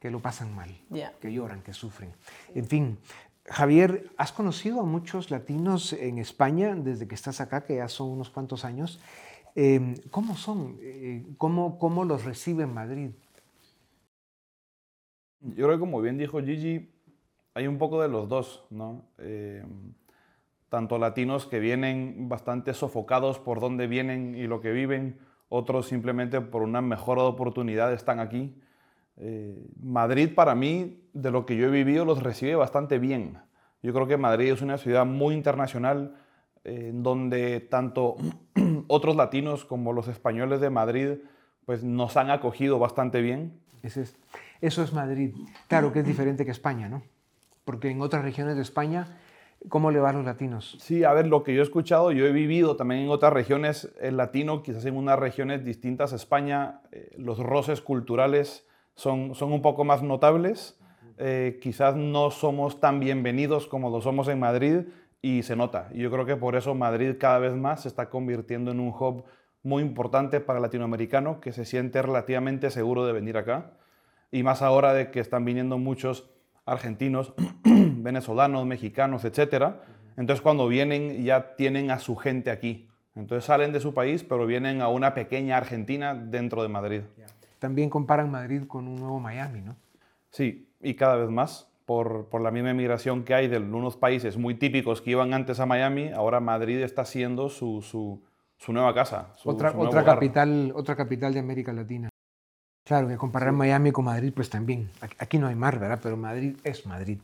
[0.00, 1.14] que lo pasan mal, Ya.
[1.18, 2.12] que lloran, que sufren.
[2.54, 2.98] En fin,
[3.46, 8.10] Javier, has conocido a muchos latinos en España desde que estás acá, que ya son
[8.10, 9.00] unos cuantos años.
[9.54, 10.78] Eh, ¿Cómo son?
[10.80, 13.10] Eh, ¿cómo, ¿Cómo los recibe Madrid?
[15.40, 16.90] Yo creo que como bien dijo Gigi,
[17.54, 19.04] hay un poco de los dos, ¿no?
[19.18, 19.64] Eh,
[20.68, 26.40] tanto latinos que vienen bastante sofocados por dónde vienen y lo que viven, otros simplemente
[26.40, 28.54] por una mejor oportunidad están aquí.
[29.18, 33.38] Eh, Madrid para mí, de lo que yo he vivido, los recibe bastante bien.
[33.82, 36.14] Yo creo que Madrid es una ciudad muy internacional,
[36.64, 38.16] en donde tanto
[38.88, 41.08] otros latinos como los españoles de Madrid
[41.66, 43.52] pues nos han acogido bastante bien.
[43.82, 44.16] Ese es-
[44.60, 45.34] eso es Madrid.
[45.68, 47.02] Claro que es diferente que España, ¿no?
[47.64, 49.18] Porque en otras regiones de España,
[49.68, 50.76] ¿cómo le va a los latinos?
[50.80, 53.92] Sí, a ver, lo que yo he escuchado, yo he vivido también en otras regiones,
[54.00, 59.52] el latino, quizás en unas regiones distintas a España, eh, los roces culturales son, son
[59.52, 60.78] un poco más notables.
[61.18, 64.78] Eh, quizás no somos tan bienvenidos como lo somos en Madrid
[65.22, 65.88] y se nota.
[65.94, 68.88] Y yo creo que por eso Madrid cada vez más se está convirtiendo en un
[68.88, 69.24] hub
[69.62, 73.70] muy importante para el latinoamericano que se siente relativamente seguro de venir acá.
[74.32, 76.28] Y más ahora de que están viniendo muchos
[76.66, 79.76] argentinos, venezolanos, mexicanos, etc.
[80.16, 82.88] Entonces cuando vienen ya tienen a su gente aquí.
[83.14, 87.02] Entonces salen de su país, pero vienen a una pequeña Argentina dentro de Madrid.
[87.58, 89.76] También comparan Madrid con un nuevo Miami, ¿no?
[90.30, 94.38] Sí, y cada vez más, por, por la misma emigración que hay de unos países
[94.38, 98.18] muy típicos que iban antes a Miami, ahora Madrid está siendo su, su,
[98.56, 99.34] su nueva casa.
[99.36, 102.08] su- otra otra capital, otra capital de América Latina.
[102.86, 104.90] Claro, que comparar Miami con Madrid, pues también.
[105.18, 106.00] Aquí- no hay mar, ¿verdad?
[106.02, 107.18] Pero Madrid es Madrid.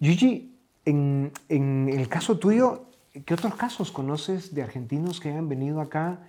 [0.00, 2.84] Gigi, en, en el caso tuyo,
[3.26, 6.20] ¿qué otros casos conoces de argentinos que han venido acá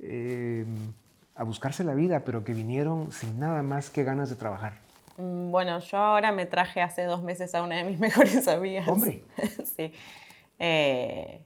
[0.00, 0.64] eh,
[1.36, 4.83] a buscarse la vida, pero que vinieron sin nada más que ganas de trabajar?
[5.16, 8.88] Mm, Bueno, yo ahora me traje hace dos meses a una de mis mejores amigas.
[8.88, 9.24] Hombre.
[9.76, 9.92] sí.
[10.58, 11.40] Eh,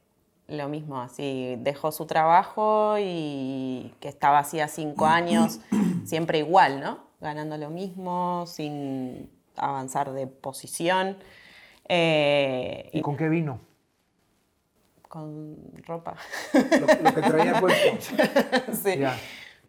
[0.48, 5.60] lo mismo, así, dejó su trabajo y que estaba así a cinco años,
[6.04, 7.00] siempre igual, ¿no?
[7.20, 11.18] Ganando lo mismo, sin avanzar de posición.
[11.88, 13.60] Eh, ¿Y y con qué vino?
[15.08, 16.16] con ropa.
[16.52, 16.60] Lo,
[17.02, 17.98] lo que traía puesto.
[18.84, 18.98] sí.
[18.98, 19.16] Ya.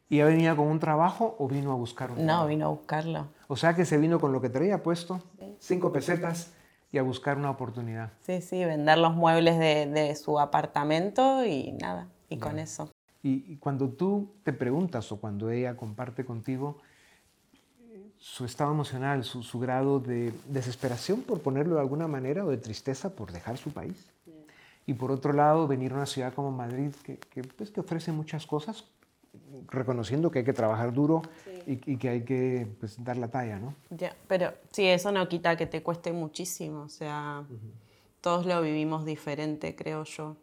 [0.10, 2.48] ¿Y ya venía con un trabajo o vino a buscar un No, trabajo?
[2.48, 3.28] vino a buscarlo.
[3.48, 5.22] O sea que se vino con lo que traía puesto,
[5.60, 6.52] cinco pesetas,
[6.92, 8.12] y a buscar una oportunidad.
[8.22, 12.90] Sí, sí, vender los muebles de, de su apartamento y nada, y con eso.
[13.22, 16.78] Y, y cuando tú te preguntas o cuando ella comparte contigo
[18.18, 22.58] su estado emocional, su, su grado de desesperación, por ponerlo de alguna manera, o de
[22.58, 24.10] tristeza por dejar su país.
[24.88, 28.12] Y por otro lado, venir a una ciudad como Madrid, que, que, pues, que ofrece
[28.12, 28.86] muchas cosas,
[29.68, 31.22] reconociendo que hay que trabajar duro
[31.68, 33.76] y, y que hay que pues, dar la talla, ¿no?
[33.90, 37.44] Ya, pero sí, eso no quita que te cueste muchísimo, o sea,
[38.22, 40.36] todos lo vivimos diferente, creo yo.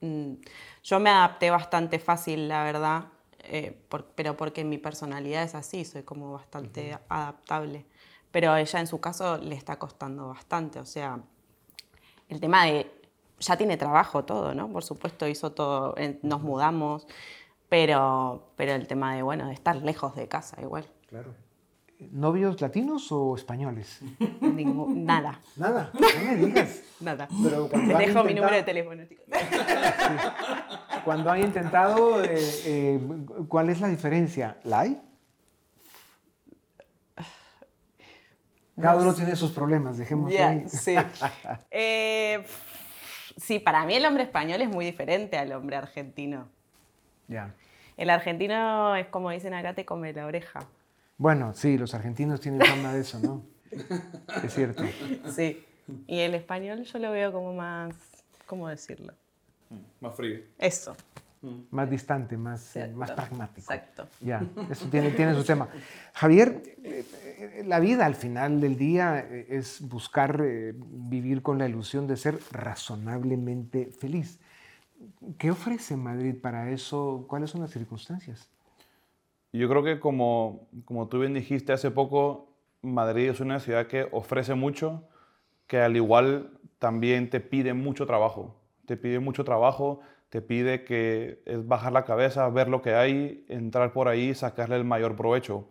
[0.00, 0.34] Mm,
[0.82, 3.04] Yo me adapté bastante fácil, la verdad,
[3.44, 7.84] eh, por- pero porque mi personalidad es así, soy como bastante adaptable.
[8.30, 11.20] Pero a ella en su caso le está costando bastante, o sea,
[12.28, 12.90] el tema de,
[13.40, 14.68] ya tiene trabajo todo, ¿no?
[14.70, 17.06] Por supuesto, hizo todo, eh, nos mudamos,
[17.70, 20.84] pero, pero el tema de, bueno, de estar lejos de casa igual.
[21.08, 21.34] Claro.
[22.12, 24.00] ¿Novios latinos o españoles?
[24.40, 25.40] Ningú- nada.
[25.56, 26.80] Nada, no me digas.
[27.00, 27.28] Nada.
[27.42, 29.24] Pero han dejo mi intentado- número de teléfono, chicos.
[31.04, 33.00] Cuando han intentado, eh, eh,
[33.48, 34.58] ¿cuál es la diferencia?
[34.64, 35.00] ¿La hay?
[38.80, 40.64] Cada uno tiene sus problemas, dejemos Ya, ahí.
[40.68, 40.94] sí.
[41.70, 42.42] Eh,
[43.36, 46.48] sí, para mí el hombre español es muy diferente al hombre argentino.
[47.30, 47.54] Ya.
[47.96, 50.60] El argentino es como dicen acá, te come la oreja.
[51.16, 53.42] Bueno, sí, los argentinos tienen fama de eso, ¿no?
[54.44, 54.82] Es cierto.
[55.34, 55.64] Sí.
[56.06, 57.94] Y el español yo lo veo como más,
[58.46, 59.12] ¿cómo decirlo?
[60.00, 60.40] Más frío.
[60.58, 60.96] Eso.
[61.70, 62.98] Más distante, más, eh, Exacto.
[62.98, 63.72] más pragmático.
[63.72, 64.08] Exacto.
[64.20, 65.68] Ya, eso tiene, tiene su tema.
[66.12, 70.42] Javier, eh, eh, la vida al final del día eh, es buscar
[70.74, 74.38] vivir con la ilusión de ser razonablemente feliz.
[75.38, 77.24] ¿Qué ofrece Madrid para eso?
[77.28, 78.48] ¿Cuáles son las circunstancias?
[79.52, 82.48] Yo creo que como, como tú bien dijiste hace poco,
[82.82, 85.02] Madrid es una ciudad que ofrece mucho,
[85.66, 88.56] que al igual también te pide mucho trabajo.
[88.86, 93.44] Te pide mucho trabajo, te pide que es bajar la cabeza, ver lo que hay,
[93.48, 95.66] entrar por ahí sacarle el mayor provecho.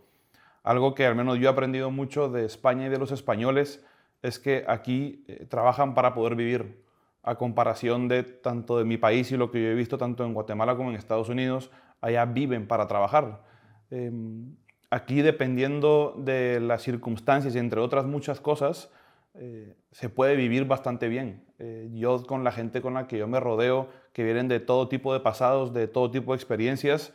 [0.64, 3.84] Algo que al menos yo he aprendido mucho de España y de los españoles
[4.22, 6.84] es que aquí eh, trabajan para poder vivir.
[7.30, 10.34] A comparación de tanto de mi país y lo que yo he visto tanto en
[10.34, 11.70] Guatemala como en Estados Unidos,
[12.02, 13.44] allá viven para trabajar.
[13.92, 14.56] Em,
[14.90, 18.90] aquí dependiendo de las circunstancias y entre otras muchas cosas,
[19.36, 21.46] eh, se puede vivir bastante bien.
[21.60, 24.88] Eh, yo con la gente con la que yo me rodeo, que vienen de todo
[24.88, 27.14] tipo de pasados, de todo tipo de experiencias,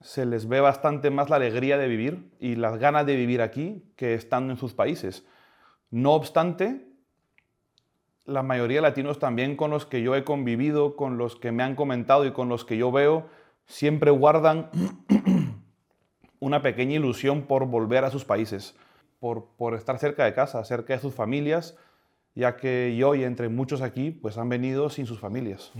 [0.00, 3.84] se les ve bastante más la alegría de vivir y las ganas de vivir aquí
[3.96, 5.26] que estando en sus países.
[5.90, 6.87] No obstante,
[8.28, 11.62] la mayoría de latinos también con los que yo he convivido, con los que me
[11.62, 13.26] han comentado y con los que yo veo,
[13.66, 14.70] siempre guardan
[16.38, 18.76] una pequeña ilusión por volver a sus países,
[19.18, 21.76] por, por estar cerca de casa, cerca de sus familias,
[22.34, 25.72] ya que yo y entre muchos aquí pues han venido sin sus familias.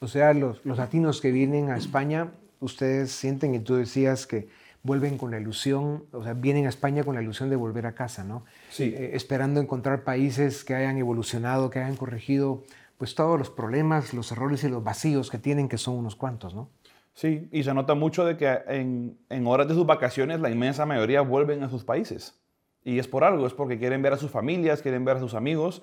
[0.00, 4.48] O sea, los, los latinos que vienen a España, ustedes sienten, y tú decías que
[4.84, 7.94] vuelven con la ilusión, o sea, vienen a España con la ilusión de volver a
[7.94, 8.44] casa, ¿no?
[8.70, 8.94] Sí.
[8.96, 12.62] Eh, esperando encontrar países que hayan evolucionado, que hayan corregido,
[12.98, 16.54] pues todos los problemas, los errores y los vacíos que tienen, que son unos cuantos,
[16.54, 16.68] ¿no?
[17.14, 20.84] Sí, y se nota mucho de que en, en horas de sus vacaciones la inmensa
[20.84, 22.38] mayoría vuelven a sus países.
[22.84, 25.32] Y es por algo, es porque quieren ver a sus familias, quieren ver a sus
[25.34, 25.82] amigos.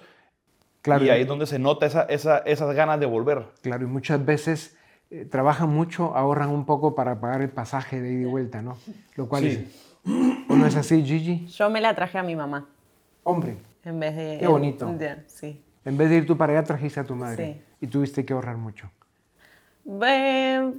[0.81, 3.45] Claro, y ahí es donde se nota esa, esa, esas ganas de volver.
[3.61, 4.77] Claro, y muchas veces
[5.11, 8.77] eh, trabajan mucho, ahorran un poco para pagar el pasaje de ida y vuelta, ¿no?
[9.15, 9.49] Lo cual Sí.
[9.49, 9.91] es...
[10.49, 11.45] ¿O no es así, Gigi?
[11.47, 12.67] Yo me la traje a mi mamá
[13.23, 14.37] Hombre, en vez de...
[14.39, 14.87] Qué bonito.
[14.87, 15.63] de- sí.
[15.85, 17.53] en vez de ir tú para allá, trajiste a tu madre.
[17.53, 17.61] Sí.
[17.81, 18.89] Y tuviste que ahorrar mucho.
[20.03, 20.73] Eh,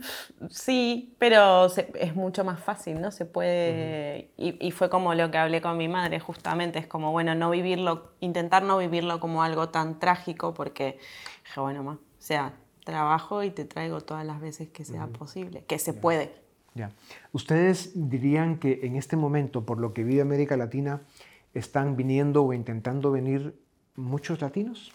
[0.51, 3.11] sí, pero se- es mucho más fácil, ¿no?
[3.11, 4.31] Se puede...
[4.37, 7.51] y, y fue como lo que hablé con mi madre, justamente, es como, bueno, no
[7.51, 10.99] vivirlo, intentar no vivirlo como algo tan trágico, porque
[11.45, 12.53] dije, bueno, ma, o sea,
[12.85, 16.33] trabajo y te traigo todas las veces que sea posible, que se puede.
[16.75, 16.91] Ya.
[17.33, 21.03] ¿Ustedes dirían que en este momento, por lo que vive América Latina,
[21.55, 23.55] están viniendo o intentando venir
[23.95, 24.93] muchos latinos?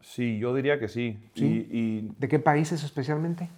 [0.00, 1.18] Sí, yo diría que sí.
[1.34, 1.68] Sí.
[1.70, 3.48] Y, ¿De qué países especialmente?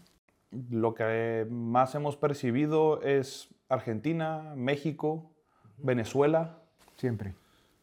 [0.52, 5.30] y lo que más hemos percibido es Argentina, México,
[5.78, 6.58] Venezuela.
[6.96, 7.34] Siempre.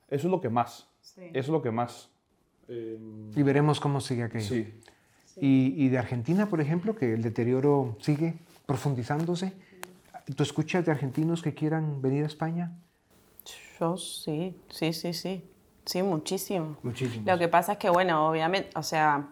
[0.09, 0.89] Eso es lo que más.
[1.15, 2.09] Eso es lo que más.
[2.67, 4.45] Y veremos cómo sigue aquello.
[4.45, 4.73] Sí.
[5.39, 8.33] Y, y de Argentina, por ejemplo, que el deterioro sigue
[8.65, 9.53] profundizándose.
[10.35, 12.71] ¿Tú escuchas de argentinos que quieran venir a España?
[13.79, 15.43] Yo sí, sí, sí, sí,
[15.85, 16.77] sí, muchísimo.
[16.83, 17.25] Muchísimos.
[17.27, 19.27] Lo que pasa es que, bueno, obviamente, o sea,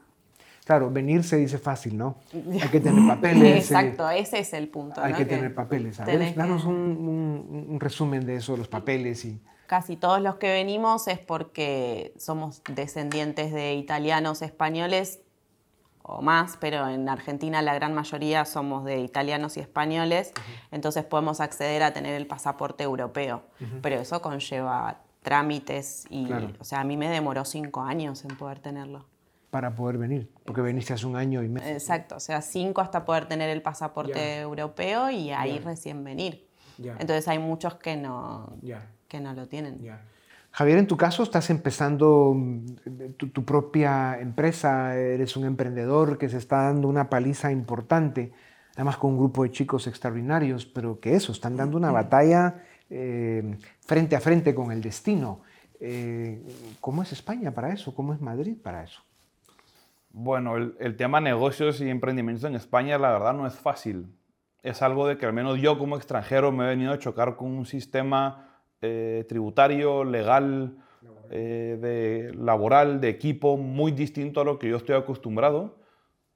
[0.63, 2.15] Claro, venir se dice fácil, ¿no?
[2.61, 3.43] Hay que tener papeles.
[3.43, 4.99] eh, exacto, ese es el punto.
[5.03, 5.17] Hay ¿no?
[5.19, 5.99] que tener papeles.
[5.99, 9.39] A ver, que- danos un, un- un resumen de eso, los papeles y...
[9.67, 15.21] Casi todos los que venimos es porque somos descendientes de italianos españoles
[16.07, 20.33] o más, pero en Argentina la gran mayoría somos de italianos y españoles,
[20.71, 23.43] entonces podemos acceder a tener el pasaporte europeo,
[23.81, 26.49] pero eso conlleva trámites y, Claro.
[26.59, 29.05] o sea, a mí me demoró cinco años en poder tenerlo.
[29.49, 31.69] para poder venir, porque veniste hace un año y medio.
[31.69, 34.41] Exacto, o sea, cinco hasta poder tener el pasaporte Ya.
[34.41, 35.65] europeo y ahí Ya.
[35.65, 36.45] recién venir.
[36.77, 36.91] Ya.
[36.99, 38.51] Entonces hay muchos que no,
[39.07, 39.79] que no lo tienen.
[40.55, 42.65] Javier, en tu caso estás empezando mm,
[43.17, 48.31] tu, tu propia empresa, eres un emprendedor que se está dando una paliza importante,
[48.75, 53.57] además con un grupo de chicos extraordinarios, pero que eso, están dando una batalla eh,
[53.81, 55.41] frente a frente con el destino.
[55.81, 56.41] Eh,
[56.79, 57.93] ¿Cómo es España para eso?
[57.93, 59.03] ¿Cómo es Madrid para eso?
[60.11, 64.07] Bueno, el, el tema negocios y emprendimientos en España, la verdad, no es fácil.
[64.63, 67.51] Es algo de que al menos yo como extranjero me he venido a chocar con
[67.51, 68.44] un sistema
[68.85, 70.77] eh, tributario, legal,
[71.31, 75.77] eh, de, laboral, de equipo, muy distinto a lo que yo estoy acostumbrado.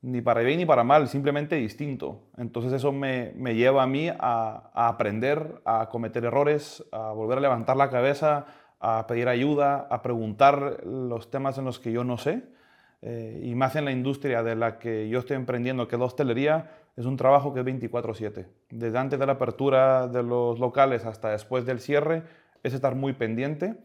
[0.01, 2.21] Ni para bien ni para mal, simplemente distinto.
[2.37, 7.37] Entonces eso me, me lleva a mí a, a aprender, a cometer errores, a volver
[7.37, 8.45] a levantar la cabeza,
[8.79, 12.43] a pedir ayuda, a preguntar los temas en los que yo no sé.
[13.01, 16.05] Eh, y más en la industria de la que yo estoy emprendiendo, que es la
[16.05, 18.47] hostelería, es un trabajo que es 24/7.
[18.69, 22.23] Desde antes de la apertura de los locales hasta después del cierre,
[22.63, 23.75] es estar muy pendiente.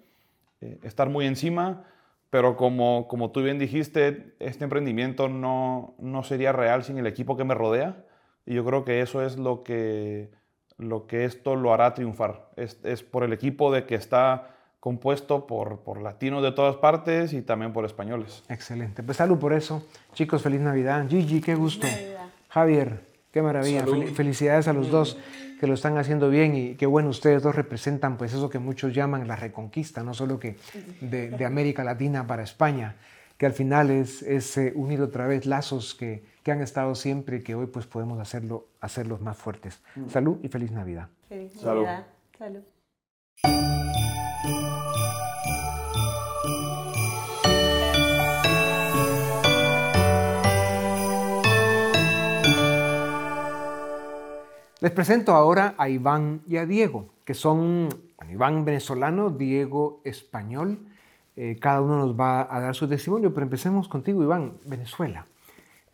[0.61, 1.85] eh, estar muy encima,
[2.31, 7.37] pero como, como tú bien dijiste, este emprendimiento no, no sería real sin el equipo
[7.37, 8.05] que me rodea
[8.47, 10.31] y yo creo que eso es lo que,
[10.77, 12.51] lo que esto lo hará triunfar.
[12.57, 14.51] Es, es por el equipo de que está
[14.81, 18.43] compuesto por, por, latinos de todas partes y también por españoles.
[18.49, 19.03] Excelente.
[19.03, 19.87] Pues salud por eso.
[20.12, 21.07] Chicos, feliz Navidad.
[21.09, 21.87] Gigi, qué gusto.
[22.49, 23.01] Javier,
[23.33, 23.85] qué maravilla.
[24.14, 25.16] Felicidades a los dos
[25.65, 28.93] que lo están haciendo bien y qué bueno, ustedes dos representan pues eso que muchos
[28.93, 30.59] llaman la reconquista, no solo que
[31.01, 32.97] de, de América Latina para España,
[33.39, 37.39] que al final es, es eh, unir otra vez lazos que, que, han estado siempre
[37.39, 39.81] y que hoy pues podemos hacerlo, hacerlos más fuertes.
[39.97, 40.09] Mm.
[40.11, 41.09] Salud y feliz Navidad.
[41.31, 42.09] Feliz Navidad.
[42.37, 42.61] Salud.
[54.85, 57.89] Les presento ahora a Iván y a Diego, que son
[58.30, 60.78] Iván venezolano, Diego español.
[61.37, 65.24] Eh, cada uno nos va a dar su testimonio, pero empecemos contigo, Iván, Venezuela.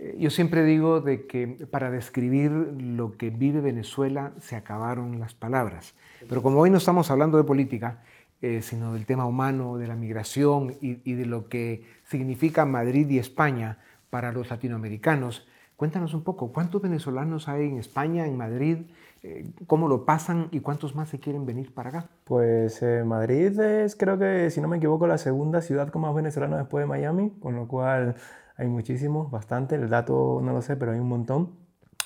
[0.01, 5.35] Eh, yo siempre digo de que para describir lo que vive Venezuela se acabaron las
[5.35, 5.95] palabras.
[6.29, 8.03] Pero como hoy no estamos hablando de política,
[8.43, 13.09] eh, sino del tema humano, de la migración y, y de lo que significa Madrid
[13.09, 13.79] y España
[14.11, 15.47] para los latinoamericanos,
[15.81, 18.81] Cuéntanos un poco, ¿cuántos venezolanos hay en España, en Madrid?
[19.23, 22.07] Eh, ¿Cómo lo pasan y cuántos más se quieren venir para acá?
[22.25, 26.15] Pues eh, Madrid es, creo que, si no me equivoco, la segunda ciudad con más
[26.15, 28.15] venezolanos después de Miami, con lo cual
[28.59, 29.77] hay muchísimos, bastante.
[29.77, 31.53] El dato no lo sé, pero hay un montón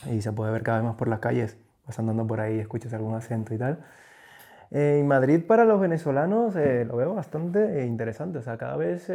[0.09, 1.57] y se puede ver cada vez más por las calles.
[1.85, 3.81] Vas andando por ahí, escuchas algún acento y tal.
[4.71, 9.11] Eh, en Madrid para los venezolanos lo veo bastante interesante, o sea, cada vez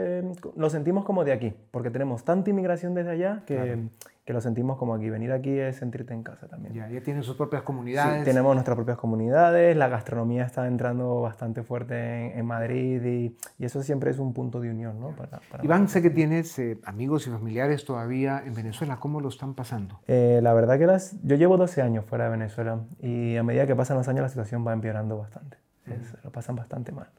[0.55, 3.87] lo sentimos como de aquí, porque tenemos tanta inmigración desde allá que,
[4.25, 5.09] que lo sentimos como aquí.
[5.09, 6.73] Venir aquí es sentirte en casa también.
[6.73, 8.19] Ya, ya tienen sus propias comunidades.
[8.19, 13.65] Sí, tenemos nuestras propias comunidades, la gastronomía está entrando bastante fuerte en, Madrid y, y,
[13.65, 14.99] eso siempre es un punto de unión.
[14.99, 15.15] ¿no?
[15.15, 18.97] Para, Iván, sé que tienes eh, amigos y familiares todavía en Venezuela.
[18.97, 19.99] ¿Cómo lo están pasando?
[20.07, 23.65] Eh, la verdad que las, yo llevo 12 años fuera de Venezuela y a medida
[23.65, 25.57] que pasan los años la situación va empeorando bastante.
[26.23, 27.09] lo pasan bastante mal.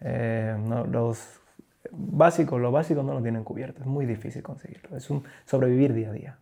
[0.00, 1.39] Eh, no, los
[1.90, 6.10] básico, lo básico no lo tienen cubierto, es muy difícil conseguirlo, es un sobrevivir día
[6.10, 6.38] a día.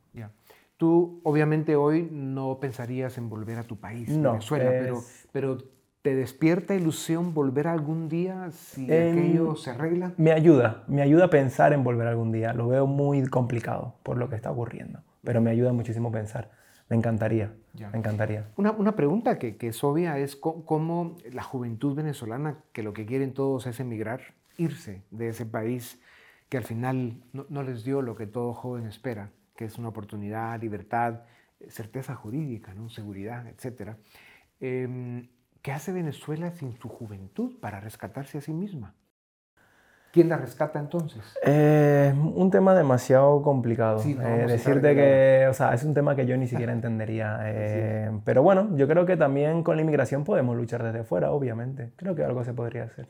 [0.77, 5.01] Tú obviamente hoy no pensarías en volver a tu país, Venezuela, pero,
[5.33, 5.59] pero
[6.03, 10.13] ¿te despierta ilusión volver algún día si aquello se arregla?
[10.17, 14.19] Me ayuda, me ayuda a pensar en volver algún día, lo veo muy complicado por
[14.19, 16.51] lo que está ocurriendo, pero me ayuda muchísimo pensar.
[16.89, 18.47] Me encantaría, me encantaría.
[18.57, 23.05] Una, una pregunta que, que, es obvia es cómo la juventud venezolana, que lo que
[23.05, 24.21] quieren todos es emigrar,
[24.59, 25.99] irse de ese país
[26.51, 30.61] que al final no, les dio lo que todo joven espera, que es una oportunidad,
[30.61, 31.23] libertad,
[31.69, 32.91] certeza jurídica, ¿no?
[32.91, 33.97] seguridad, etc.
[34.61, 35.29] Em,
[35.63, 38.95] ¿Qué hace Venezuela sin su juventud para rescatarse a sí misma?
[40.13, 41.23] ¿Quién la rescata entonces?
[41.45, 44.03] Eh, un tema demasiado complicado.
[44.03, 47.39] Eh, decirte que, o sea, es un tema que yo ni siquiera entendería.
[47.51, 51.93] Eh, pero bueno, yo creo que también con la inmigración podemos luchar desde fuera, obviamente.
[51.97, 53.09] Creo que algo se podría hacer.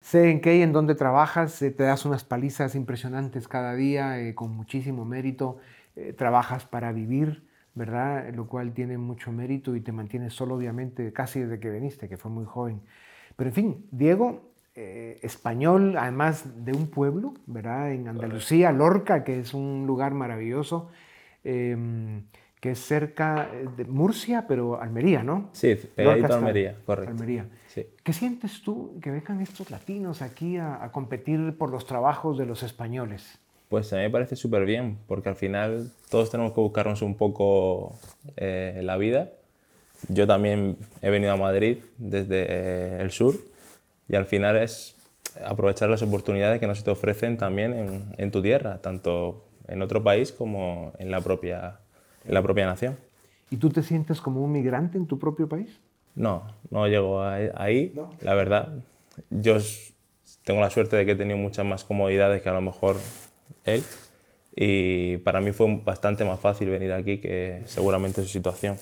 [0.00, 4.20] Sé en qué y en dónde trabajas, eh, te das unas palizas impresionantes cada día,
[4.20, 5.58] eh, con muchísimo mérito,
[5.96, 8.32] eh, trabajas para vivir, ¿verdad?
[8.32, 12.16] Lo cual tiene mucho mérito y te mantienes solo, obviamente, casi desde que viniste, que
[12.16, 12.80] fue muy joven.
[13.36, 17.90] Pero en fin, Diego, español, además de un pueblo, ¿verdad?
[17.90, 20.88] En Andalucía, Lorca, que es un lugar maravilloso.
[22.60, 25.50] Que es cerca de Murcia, pero Almería, ¿no?
[25.52, 27.12] Sí, pegadito a Almería, correcto.
[27.12, 27.46] Almería.
[28.02, 32.62] ¿Qué sientes tú que vengan estos latinos aquí a, competir por los trabajos de los
[32.62, 33.38] españoles?
[33.68, 37.16] Pues a mí me parece súper bien, porque al final todos tenemos que buscarnos un
[37.16, 37.96] poco
[38.36, 39.30] eh, la vida.
[40.08, 43.34] Yo también he venido a Madrid desde eh, el sur
[44.08, 44.96] y al final es
[45.44, 50.02] aprovechar las oportunidades que nos te ofrecen también en, en tu tierra, tanto en otro
[50.02, 51.80] país como en la propia,
[52.28, 52.96] en la propia nación.
[53.50, 55.80] ¿Y tú te sientes como un migrante en tu propio país?
[56.14, 58.74] No, no llego ahí, la verdad.
[59.30, 59.56] Yo
[60.44, 62.96] tengo la suerte de que he tenido muchas más comodidades que a lo mejor
[63.64, 63.82] él.
[64.54, 68.76] Y para mí fue bastante más fácil venir aquí que seguramente su situación.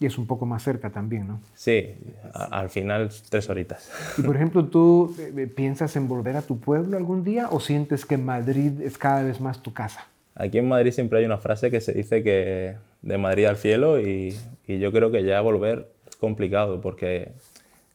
[0.00, 1.40] Y es un poco más cerca también, ¿no?
[1.54, 1.96] Sí,
[2.32, 3.90] al final tres horitas.
[4.16, 7.58] Y por ejemplo, ¿tú eh, eh, piensas en volver a tu pueblo algún día o
[7.58, 10.06] sientes que Madrid es cada vez más tu casa?
[10.38, 14.00] Aquí en Madrid siempre hay una frase que se dice que de Madrid al cielo
[14.00, 14.36] y,
[14.66, 17.32] y yo creo que ya volver complicado porque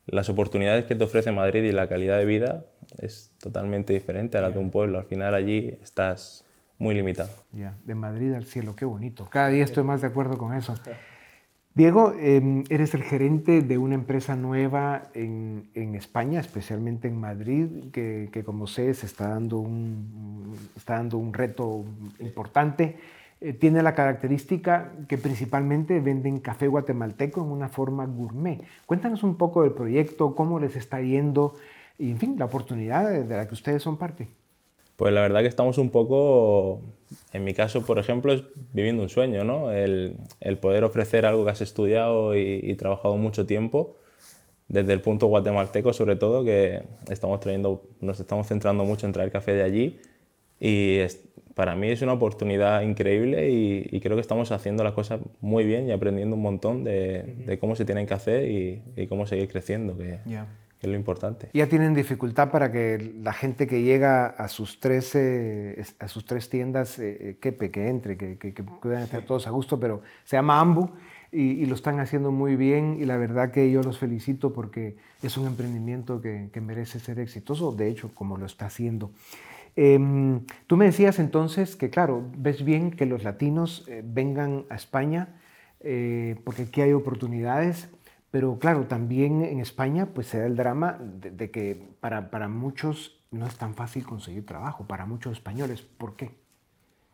[0.07, 2.65] las oportunidades que te ofrece Madrid y la calidad de vida
[2.99, 4.99] es totalmente diferente a la de un pueblo.
[4.99, 6.45] Al final allí estás
[6.77, 7.29] muy limitado.
[7.53, 9.29] Ya, de Madrid al cielo, qué bonito.
[9.29, 10.75] Cada día estoy más de acuerdo con eso.
[11.75, 15.63] Diego, em, eres el gerente de una empresa nueva en,
[15.95, 21.83] España, especialmente en Madrid, que, como sé se está dando un, está dando un reto
[22.19, 22.97] importante.
[23.41, 28.61] Eh, tiene la característica que principalmente venden café guatemalteco en una forma gourmet.
[28.85, 31.55] Cuéntanos un poco del proyecto, cómo les está yendo
[31.97, 34.27] y, en fin, la oportunidad de la que ustedes son parte.
[34.95, 36.81] Pues la verdad que estamos un poco,
[37.31, 38.43] en mi caso, por ejemplo, es
[38.73, 39.71] viviendo un sueño, ¿no?
[39.71, 43.97] El, el poder ofrecer algo que has estudiado y, trabajado mucho tiempo,
[44.67, 49.31] desde el punto guatemalteco sobre todo, que estamos trayendo, nos estamos centrando mucho en traer
[49.31, 49.99] café de allí
[50.59, 50.99] y
[51.55, 55.87] para mí es una oportunidad increíble y, creo que estamos haciendo las cosas muy bien
[55.87, 59.47] y aprendiendo un montón de, de cómo se tienen que hacer y, y cómo seguir
[59.49, 59.97] creciendo.
[59.97, 60.19] Que,
[60.83, 61.49] es lo importante.
[61.53, 65.17] Ya tienen dificultad para que la gente que llega a sus tres,
[65.99, 69.79] a sus tres tiendas eh, quepe, que entre, que, que, puedan estar todos a gusto,
[69.79, 70.89] pero se llama Ambu
[71.31, 75.37] y, lo están haciendo muy bien y la verdad que yo los felicito porque es
[75.37, 79.11] un emprendimiento que, merece ser exitoso, de hecho, como lo está haciendo.
[79.75, 84.75] Em, tú me decías entonces que, claro, ves bien que los latinos eh, vengan a
[84.75, 85.29] España
[85.79, 87.89] eh, porque aquí hay oportunidades
[88.33, 93.19] pero claro, también en España pues se da el drama de, que para, para, muchos
[93.29, 95.83] no es tan fácil conseguir trabajo, para muchos españoles.
[95.83, 96.31] ¿Por qué?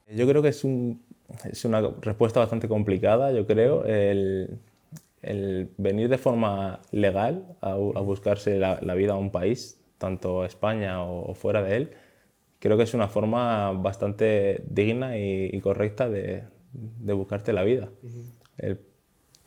[0.08, 1.02] Yo creo que es, un,
[1.44, 4.60] es una respuesta bastante complicada, yo creo, el,
[5.22, 10.46] el venir de forma legal a, a buscarse la, la, vida a un país, tanto
[10.46, 11.92] España o, fuera de él,
[12.60, 17.90] creo que es una forma bastante digna y, correcta de, de, buscarte la vida.
[18.58, 18.80] el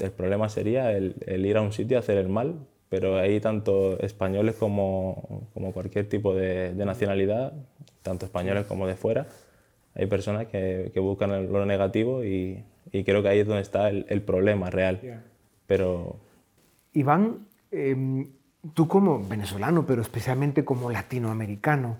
[0.03, 2.57] el problema sería el, ir a un sitio a hacer el mal,
[2.88, 7.53] pero hay tanto españoles como, como cualquier tipo de, nacionalidad,
[8.03, 9.26] tanto españoles como de fuera,
[9.94, 13.88] hay personas que, que buscan lo negativo y, y, creo que ahí es donde está
[13.88, 15.22] el, el problema real.
[15.66, 16.16] Pero...
[16.94, 18.28] Iván, em,
[18.74, 21.98] tú como venezolano, pero especialmente como latinoamericano,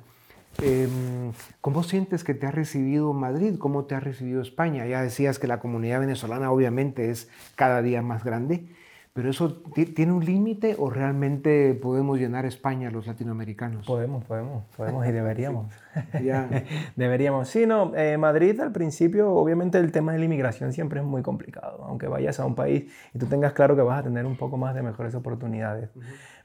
[0.61, 3.57] Em, ¿Cómo sientes que te ha recibido Madrid?
[3.59, 4.87] ¿Cómo te ha recibido España?
[4.87, 8.67] Ya decías que la comunidad venezolana obviamente es cada día más grande,
[9.15, 9.63] pero ¿eso
[9.95, 13.87] tiene un límite o realmente podemos llenar España los latinoamericanos?
[13.87, 15.75] Podemos, podemos, podemos y deberíamos.
[16.97, 17.49] deberíamos.
[17.49, 21.21] Sí, no, eh, Madrid al principio, obviamente el tema de la inmigración siempre es muy
[21.21, 24.37] complicado, aunque vayas a un país y tú tengas claro que vas a tener un
[24.37, 25.91] poco más de mejores oportunidades.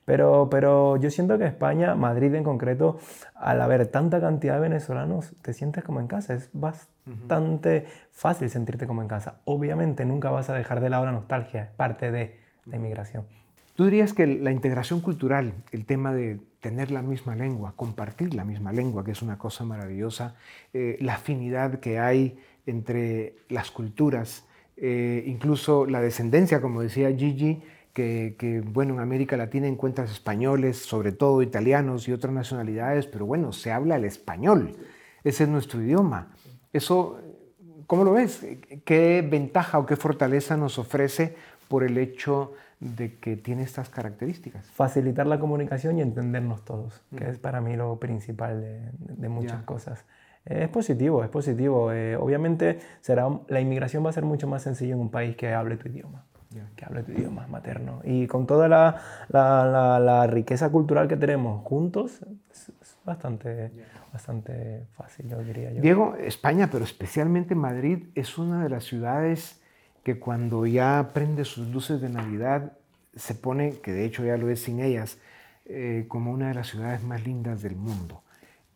[0.03, 2.97] Pero, pero yo siento que España, Madrid en concreto,
[3.33, 6.33] al haber tanta cantidad de venezolanos, te sientes como en casa.
[6.33, 9.41] Es bastante fácil sentirte como en casa.
[9.43, 13.25] Obviamente nunca vas a dejar de lado la nostalgia, es parte de la inmigración.
[13.75, 18.43] ¿Tú dirías que la integración cultural, el tema de tener la misma lengua, compartir la
[18.43, 20.35] misma lengua, que es una cosa maravillosa,
[20.73, 24.45] eh, la afinidad que hay entre las culturas,
[24.75, 27.61] eh, incluso la descendencia, como decía Gigi,
[27.93, 33.51] que, bueno, en América Latina encuentras españoles, sobre todo italianos y otras nacionalidades, pero bueno,
[33.53, 34.75] se habla el español,
[35.23, 36.31] ese es nuestro idioma.
[36.73, 37.19] Eso,
[37.87, 38.45] ¿cómo lo ves?
[38.85, 41.35] ¿Qué ventaja o qué fortaleza nos ofrece
[41.67, 44.69] por el hecho de que tiene estas características?
[44.71, 50.05] Facilitar la comunicación y entendernos todos, que es para mí lo principal de, muchas cosas.
[50.45, 51.91] Es positivo, es positivo.
[51.91, 55.53] Eh, obviamente será, la inmigración va a ser mucho más sencilla en un país que
[55.53, 56.23] hable tu idioma
[56.75, 58.01] que hable tu idioma materno.
[58.03, 62.71] Y con toda la, la, la, riqueza cultural que tenemos juntos, es,
[63.05, 63.71] bastante,
[64.11, 65.81] bastante fácil, yo diría yo.
[65.81, 69.61] Diego, España, pero especialmente Madrid, es una de las ciudades
[70.07, 72.71] que cuando ya prende sus luces de Navidad,
[73.13, 75.17] se pone, que de hecho ya lo es sin ellas,
[75.65, 78.21] eh, como una de las ciudades más lindas del mundo.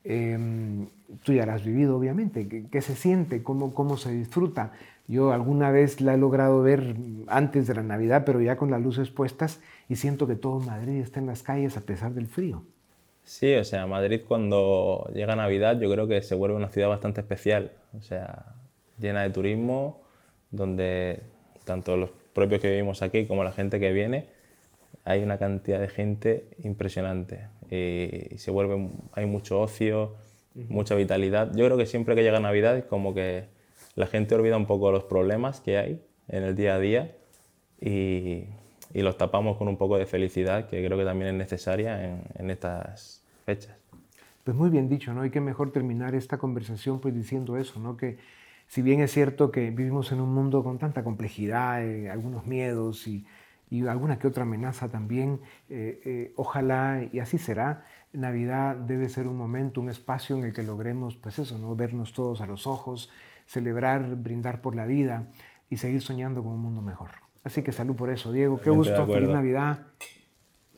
[0.04, 0.88] Em,
[1.24, 2.50] tú ya la has vivido, obviamente.
[2.50, 3.44] ¿Qué, qué se siente?
[3.44, 4.74] ¿Cómo, ¿Cómo se disfruta?
[5.08, 8.82] Yo alguna vez la he logrado ver antes de la Navidad, pero ya con las
[8.82, 12.62] luces puestas y siento que todo Madrid está en las calles a pesar del frío.
[13.24, 17.22] Sí, o sea, Madrid cuando llega Navidad yo creo que se vuelve una ciudad bastante
[17.22, 18.48] especial, o sea,
[19.00, 20.02] llena de turismo,
[20.52, 21.22] donde
[21.66, 24.28] tanto los propios que vivimos aquí como la gente que viene,
[25.04, 30.16] hay una cantidad de gente impresionante y, se vuelve, hay mucho ocio,
[30.54, 31.52] mucha vitalidad.
[31.56, 33.46] Yo creo que siempre que llega Navidad es como que
[33.96, 37.16] la gente olvida un poco los problemas que hay en el día a día
[37.80, 38.46] y,
[38.94, 42.24] y los tapamos con un poco de felicidad que creo que también es necesaria en,
[42.36, 43.76] en estas fechas.
[44.44, 45.26] Pues muy bien dicho, ¿no?
[45.26, 47.96] Y qué mejor terminar esta conversación pues diciendo eso, ¿no?
[47.96, 48.18] Que
[48.72, 53.06] si bien es cierto que vivimos en un mundo con tanta complejidad, eh, algunos miedos
[53.06, 53.26] y,
[53.70, 59.28] y, alguna que otra amenaza también, eh, eh, ojalá y así será, Navidad debe ser
[59.28, 61.76] un momento, un espacio en el que logremos, pues eso, ¿no?
[61.76, 63.12] Vernos todos a los ojos,
[63.46, 65.28] celebrar, brindar por la vida
[65.70, 67.10] y seguir soñando con un mundo mejor.
[67.44, 68.62] Así que salud por eso, Diego.
[68.62, 69.80] Qué gusto, feliz Navidad.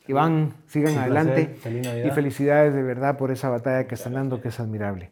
[0.07, 1.57] Iván, sigan adelante.
[1.63, 5.11] y felicidades de verdad por esa batalla que están dando, que es admirable.